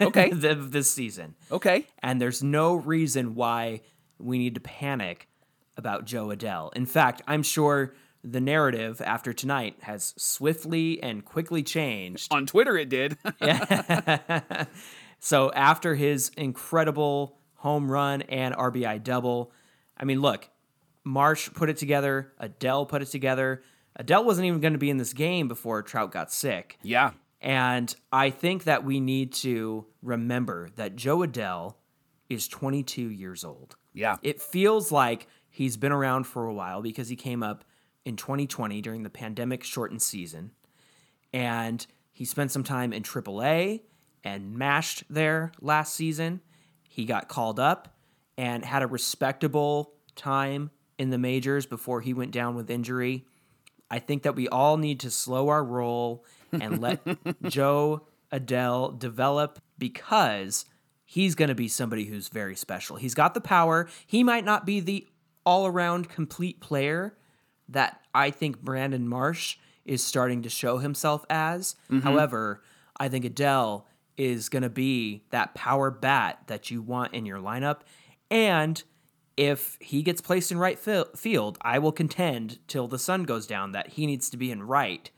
Okay. 0.00 0.30
this 0.32 0.90
season. 0.90 1.34
Okay. 1.50 1.86
and 2.02 2.20
there's 2.20 2.42
no 2.42 2.74
reason 2.74 3.34
why 3.34 3.80
we 4.18 4.38
need 4.38 4.54
to 4.54 4.60
panic 4.60 5.27
about 5.78 6.04
Jo 6.04 6.26
Adell. 6.26 6.74
In 6.76 6.84
fact, 6.84 7.22
I'm 7.26 7.42
sure 7.42 7.94
the 8.22 8.40
narrative 8.40 9.00
after 9.00 9.32
tonight 9.32 9.76
has 9.82 10.12
swiftly 10.18 11.02
and 11.02 11.24
quickly 11.24 11.62
changed. 11.62 12.32
On 12.34 12.44
Twitter, 12.44 12.76
it 12.76 12.90
did. 12.90 13.16
So 15.20 15.50
after 15.52 15.94
his 15.94 16.30
incredible 16.36 17.38
home 17.56 17.90
run 17.90 18.22
and 18.22 18.54
RBI 18.54 19.02
double, 19.02 19.52
I 19.96 20.04
mean, 20.04 20.20
look, 20.20 20.48
Marsh 21.04 21.50
put 21.54 21.68
it 21.68 21.76
together, 21.76 22.32
Adell 22.40 22.88
put 22.88 23.02
it 23.02 23.06
together. 23.06 23.62
Adell 23.98 24.24
wasn't 24.24 24.46
even 24.46 24.60
going 24.60 24.74
to 24.74 24.78
be 24.78 24.90
in 24.90 24.96
this 24.96 25.12
game 25.12 25.48
before 25.48 25.82
Trout 25.82 26.12
got 26.12 26.32
sick. 26.32 26.78
yeah. 26.82 27.12
And 27.40 27.94
I 28.10 28.30
think 28.30 28.64
that 28.64 28.84
we 28.84 28.98
need 28.98 29.32
to 29.34 29.86
remember 30.02 30.70
that 30.74 30.96
Jo 30.96 31.18
Adell 31.18 31.74
is 32.28 32.48
22 32.48 33.10
years 33.10 33.44
old. 33.44 33.76
Yeah. 33.94 34.16
It 34.22 34.42
feels 34.42 34.90
like 34.90 35.28
he's 35.58 35.76
been 35.76 35.90
around 35.90 36.22
for 36.22 36.46
a 36.46 36.54
while 36.54 36.80
because 36.80 37.08
he 37.08 37.16
came 37.16 37.42
up 37.42 37.64
in 38.04 38.14
2020 38.14 38.80
during 38.80 39.02
the 39.02 39.10
pandemic 39.10 39.64
shortened 39.64 40.00
season. 40.00 40.52
And 41.32 41.84
he 42.12 42.24
spent 42.24 42.52
some 42.52 42.62
time 42.62 42.92
in 42.92 43.02
AAA 43.02 43.80
and 44.22 44.56
mashed 44.56 45.02
there 45.10 45.50
last 45.60 45.96
season. 45.96 46.42
He 46.88 47.04
got 47.04 47.26
called 47.26 47.58
up 47.58 47.96
and 48.36 48.64
had 48.64 48.84
a 48.84 48.86
respectable 48.86 49.94
time 50.14 50.70
in 50.96 51.10
the 51.10 51.18
majors 51.18 51.66
before 51.66 52.02
he 52.02 52.14
went 52.14 52.30
down 52.30 52.54
with 52.54 52.70
injury. 52.70 53.26
I 53.90 53.98
think 53.98 54.22
that 54.22 54.36
we 54.36 54.46
all 54.48 54.76
need 54.76 55.00
to 55.00 55.10
slow 55.10 55.48
our 55.48 55.64
roll 55.64 56.24
and 56.52 56.80
let 56.80 57.00
Jo 57.48 58.06
Adell 58.32 58.96
develop 58.96 59.58
because 59.76 60.66
he's 61.04 61.34
going 61.34 61.48
to 61.48 61.56
be 61.56 61.66
somebody 61.66 62.04
who's 62.04 62.28
very 62.28 62.54
special. 62.54 62.94
He's 62.94 63.14
got 63.14 63.34
the 63.34 63.40
power. 63.40 63.88
He 64.06 64.22
might 64.22 64.44
not 64.44 64.64
be 64.64 64.78
the 64.78 65.08
all 65.48 65.66
around 65.66 66.10
complete 66.10 66.60
player 66.60 67.16
that 67.70 68.02
I 68.14 68.30
think 68.30 68.60
Brandon 68.60 69.08
Marsh 69.08 69.56
is 69.86 70.04
starting 70.04 70.42
to 70.42 70.50
show 70.50 70.76
himself 70.76 71.24
as. 71.30 71.74
However, 72.02 72.62
I 73.00 73.08
think 73.08 73.24
Adell 73.24 73.84
is 74.18 74.50
going 74.50 74.62
to 74.62 74.68
be 74.68 75.22
that 75.30 75.54
power 75.54 75.90
bat 75.90 76.40
that 76.48 76.70
you 76.70 76.82
want 76.82 77.14
in 77.14 77.24
your 77.24 77.38
lineup. 77.38 77.78
And 78.30 78.82
if 79.38 79.78
he 79.80 80.02
gets 80.02 80.20
placed 80.20 80.52
in 80.52 80.58
right 80.58 80.78
field, 80.78 81.56
I 81.62 81.78
will 81.78 81.92
contend 81.92 82.58
till 82.68 82.86
the 82.86 82.98
sun 82.98 83.22
goes 83.22 83.46
down 83.46 83.72
that 83.72 83.92
he 83.92 84.04
needs 84.04 84.28
to 84.28 84.36
be 84.36 84.50
in 84.50 84.64
right 84.64 85.10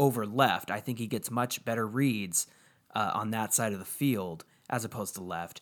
over 0.00 0.26
left. 0.26 0.68
I 0.68 0.80
think 0.80 0.98
he 0.98 1.06
gets 1.06 1.30
much 1.30 1.64
better 1.64 1.86
reads 1.86 2.48
uh, 2.92 3.12
on 3.14 3.30
that 3.30 3.54
side 3.54 3.72
of 3.72 3.78
the 3.78 3.84
field 3.84 4.44
as 4.68 4.84
opposed 4.84 5.14
to 5.14 5.22
left. 5.22 5.60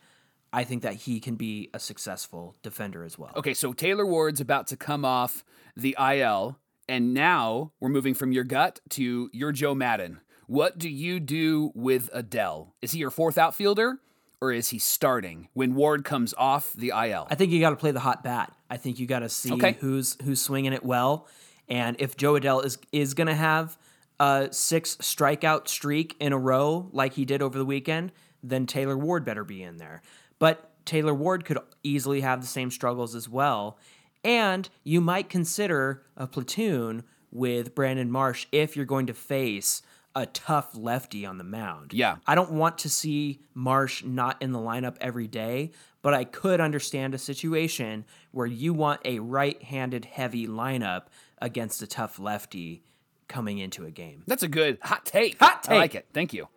I 0.54 0.64
think 0.64 0.82
that 0.82 0.94
he 0.94 1.18
can 1.20 1.34
be 1.34 1.68
a 1.74 1.78
successful 1.80 2.54
defender 2.62 3.02
as 3.04 3.18
well. 3.18 3.32
Okay, 3.36 3.54
so 3.54 3.72
Taylor 3.72 4.06
Ward's 4.06 4.40
about 4.40 4.68
to 4.68 4.76
come 4.76 5.04
off 5.04 5.44
the 5.76 5.96
IL, 5.98 6.58
and 6.88 7.12
now 7.12 7.72
we're 7.80 7.88
moving 7.88 8.14
from 8.14 8.30
your 8.32 8.44
gut 8.44 8.80
to 8.90 9.28
your 9.32 9.50
Joe 9.52 9.74
Maddon. 9.74 10.20
What 10.46 10.78
do 10.78 10.88
you 10.88 11.18
do 11.20 11.72
with 11.74 12.10
Adell? 12.12 12.68
Is 12.80 12.92
he 12.92 13.00
your 13.00 13.10
fourth 13.10 13.36
outfielder, 13.36 13.98
or 14.40 14.52
is 14.52 14.68
he 14.68 14.78
starting 14.78 15.48
when 15.54 15.74
Ward 15.74 16.04
comes 16.04 16.34
off 16.38 16.72
the 16.74 16.90
IL? 16.90 17.26
I 17.30 17.34
think 17.34 17.50
you 17.50 17.60
got 17.60 17.70
to 17.70 17.76
play 17.76 17.90
the 17.90 18.00
hot 18.00 18.22
bat. 18.22 18.52
I 18.70 18.76
think 18.76 19.00
you 19.00 19.06
got 19.06 19.20
to 19.20 19.28
see 19.28 19.52
Okay. 19.54 19.76
who's 19.80 20.16
who's 20.22 20.40
swinging 20.40 20.72
it 20.72 20.84
well, 20.84 21.26
and 21.68 21.96
if 21.98 22.16
Jo 22.16 22.34
Adell 22.34 22.64
is 22.64 22.78
is 22.92 23.14
going 23.14 23.26
to 23.28 23.34
have 23.34 23.76
a 24.20 24.48
six 24.52 24.96
strikeout 24.96 25.66
streak 25.66 26.14
in 26.20 26.32
a 26.32 26.38
row 26.38 26.88
like 26.92 27.14
he 27.14 27.24
did 27.24 27.42
over 27.42 27.58
the 27.58 27.64
weekend, 27.64 28.12
then 28.42 28.66
Taylor 28.66 28.96
Ward 28.96 29.24
better 29.24 29.42
be 29.42 29.62
in 29.62 29.78
there. 29.78 30.02
But 30.38 30.70
Taylor 30.84 31.14
Ward 31.14 31.44
could 31.44 31.58
easily 31.82 32.20
have 32.20 32.40
the 32.40 32.46
same 32.46 32.70
struggles 32.70 33.14
as 33.14 33.28
well, 33.28 33.78
and 34.22 34.68
you 34.82 35.00
might 35.00 35.28
consider 35.28 36.02
a 36.16 36.26
platoon 36.26 37.04
with 37.30 37.74
Brandon 37.74 38.10
Marsh 38.10 38.46
if 38.52 38.76
you're 38.76 38.84
going 38.84 39.06
to 39.06 39.14
face 39.14 39.82
a 40.14 40.26
tough 40.26 40.76
lefty 40.76 41.26
on 41.26 41.38
the 41.38 41.44
mound. 41.44 41.92
Yeah. 41.92 42.16
I 42.26 42.34
don't 42.34 42.52
want 42.52 42.78
to 42.78 42.88
see 42.88 43.40
Marsh 43.52 44.04
not 44.04 44.40
in 44.40 44.52
the 44.52 44.60
lineup 44.60 44.96
every 45.00 45.26
day, 45.26 45.72
but 46.02 46.14
I 46.14 46.24
could 46.24 46.60
understand 46.60 47.14
a 47.14 47.18
situation 47.18 48.04
where 48.30 48.46
you 48.46 48.72
want 48.72 49.00
a 49.04 49.18
right 49.18 49.60
handed 49.62 50.04
heavy 50.04 50.46
lineup 50.46 51.06
against 51.42 51.82
a 51.82 51.86
tough 51.86 52.18
lefty 52.18 52.84
coming 53.26 53.58
into 53.58 53.84
a 53.84 53.90
game. 53.90 54.22
That's 54.26 54.42
a 54.44 54.48
good 54.48 54.78
hot 54.82 55.04
take. 55.04 55.38
Hot 55.40 55.62
take. 55.62 55.72
I 55.72 55.78
like 55.78 55.94
it. 55.94 56.06
Thank 56.12 56.32
you. 56.32 56.48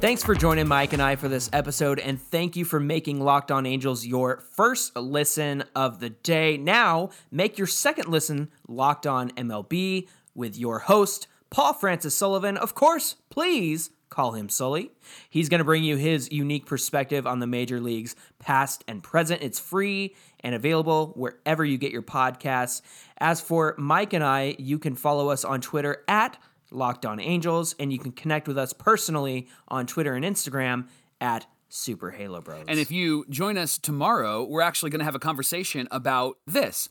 Thanks 0.00 0.22
for 0.22 0.36
joining 0.36 0.68
Mike 0.68 0.92
and 0.92 1.02
I 1.02 1.16
for 1.16 1.26
this 1.28 1.50
episode, 1.52 1.98
and 1.98 2.22
thank 2.22 2.54
you 2.54 2.64
for 2.64 2.78
making 2.78 3.20
Locked 3.20 3.50
On 3.50 3.66
Angels 3.66 4.06
your 4.06 4.44
first 4.52 4.94
listen 4.94 5.64
of 5.74 5.98
the 5.98 6.10
day. 6.10 6.56
Now, 6.56 7.10
make 7.32 7.58
your 7.58 7.66
second 7.66 8.08
listen 8.08 8.52
Locked 8.68 9.08
On 9.08 9.30
MLB 9.32 10.06
with 10.36 10.56
your 10.56 10.78
host, 10.78 11.26
Paul 11.50 11.74
Francis 11.74 12.16
Sullivan. 12.16 12.56
Of 12.56 12.76
course, 12.76 13.16
please 13.28 13.90
call 14.08 14.32
him 14.32 14.48
Sully. 14.48 14.92
He's 15.28 15.48
going 15.48 15.58
to 15.58 15.64
bring 15.64 15.82
you 15.82 15.96
his 15.96 16.30
unique 16.30 16.66
perspective 16.66 17.26
on 17.26 17.40
the 17.40 17.48
major 17.48 17.80
leagues, 17.80 18.14
past 18.38 18.84
and 18.86 19.02
present. 19.02 19.42
It's 19.42 19.58
free 19.58 20.14
and 20.40 20.54
available 20.54 21.08
wherever 21.16 21.64
you 21.64 21.76
get 21.76 21.90
your 21.90 22.02
podcasts. 22.02 22.82
As 23.18 23.40
for 23.40 23.74
Mike 23.76 24.12
and 24.12 24.22
I, 24.22 24.54
you 24.60 24.78
can 24.78 24.94
follow 24.94 25.30
us 25.30 25.44
on 25.44 25.60
Twitter 25.60 26.04
at 26.06 26.38
Locked 26.70 27.06
On 27.06 27.20
Angels, 27.20 27.74
and 27.78 27.92
you 27.92 27.98
can 27.98 28.12
connect 28.12 28.48
with 28.48 28.58
us 28.58 28.72
personally 28.72 29.48
on 29.68 29.86
Twitter 29.86 30.14
and 30.14 30.24
Instagram 30.24 30.88
at 31.20 31.46
Super 31.68 32.10
Halo 32.12 32.40
Bros. 32.40 32.64
And 32.68 32.78
if 32.78 32.90
you 32.90 33.24
join 33.28 33.58
us 33.58 33.78
tomorrow, 33.78 34.44
we're 34.44 34.60
actually 34.62 34.90
going 34.90 35.00
to 35.00 35.04
have 35.04 35.14
a 35.14 35.18
conversation 35.18 35.88
about 35.90 36.38
this. 36.46 36.88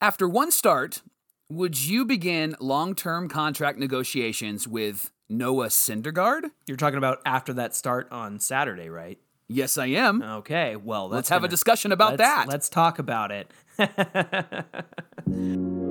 After 0.00 0.28
one 0.28 0.50
start, 0.50 1.02
would 1.48 1.80
you 1.80 2.04
begin 2.04 2.56
long 2.60 2.94
term 2.94 3.28
contract 3.28 3.78
negotiations 3.78 4.66
with 4.66 5.12
Noah 5.28 5.68
Syndergaard? 5.68 6.50
you're 6.66 6.76
talking 6.76 6.98
about 6.98 7.20
after 7.24 7.52
that 7.54 7.74
start 7.76 8.08
on 8.10 8.40
Saturday, 8.40 8.88
right? 8.88 9.18
Yes, 9.48 9.78
I 9.78 9.86
am. 9.86 10.22
Okay, 10.22 10.74
well, 10.74 11.08
Let's 11.08 11.28
have 11.28 11.38
a 11.38 11.40
gonna- 11.42 11.50
discussion 11.50 11.92
about 11.92 12.18
let's- 12.18 12.22
that. 12.22 12.46
Let's 12.48 12.68
talk 12.68 12.98
about 12.98 13.30
it. 13.30 13.52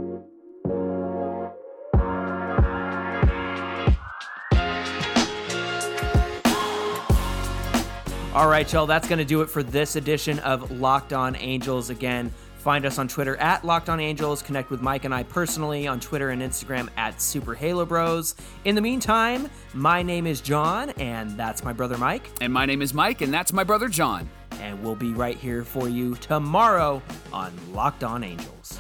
All 8.36 8.50
right, 8.50 8.72
y'all, 8.74 8.86
that's 8.86 9.08
going 9.08 9.20
to 9.20 9.24
do 9.24 9.44
it 9.44 9.50
for 9.50 9.64
this 9.64 9.96
edition 9.96 10.40
of 10.40 10.70
Locked 10.70 11.14
On 11.14 11.38
Angels. 11.38 11.90
Again, 11.90 12.34
find 12.58 12.86
us 12.86 13.00
on 13.00 13.08
Twitter 13.08 13.38
at 13.38 13.64
Locked 13.64 13.88
On 13.88 13.98
Angels. 13.98 14.42
Connect 14.42 14.70
with 14.70 14.82
Mike 14.82 15.06
and 15.06 15.16
I 15.16 15.24
personally 15.24 15.88
on 15.88 16.02
Twitter 16.02 16.32
and 16.32 16.42
Instagram 16.42 16.90
at 16.98 17.22
Super 17.22 17.56
Halo 17.56 17.86
Bros. 17.86 18.36
In 18.66 18.76
the 18.76 18.82
meantime, 18.82 19.50
my 19.74 20.04
name 20.04 20.28
is 20.28 20.42
John, 20.42 20.90
and 20.98 21.32
that's 21.40 21.64
my 21.64 21.72
brother 21.72 21.98
Mike. 21.98 22.30
And 22.42 22.52
my 22.52 22.66
name 22.66 22.82
is 22.82 22.94
Mike, 22.94 23.22
and 23.22 23.34
that's 23.34 23.54
my 23.54 23.64
brother 23.64 23.88
John. 23.88 24.30
And 24.60 24.84
we'll 24.84 24.98
be 24.98 25.14
right 25.14 25.38
here 25.38 25.64
for 25.64 25.88
you 25.88 26.16
tomorrow 26.16 27.02
on 27.32 27.54
Locked 27.72 28.04
On 28.04 28.22
Angels. 28.22 28.78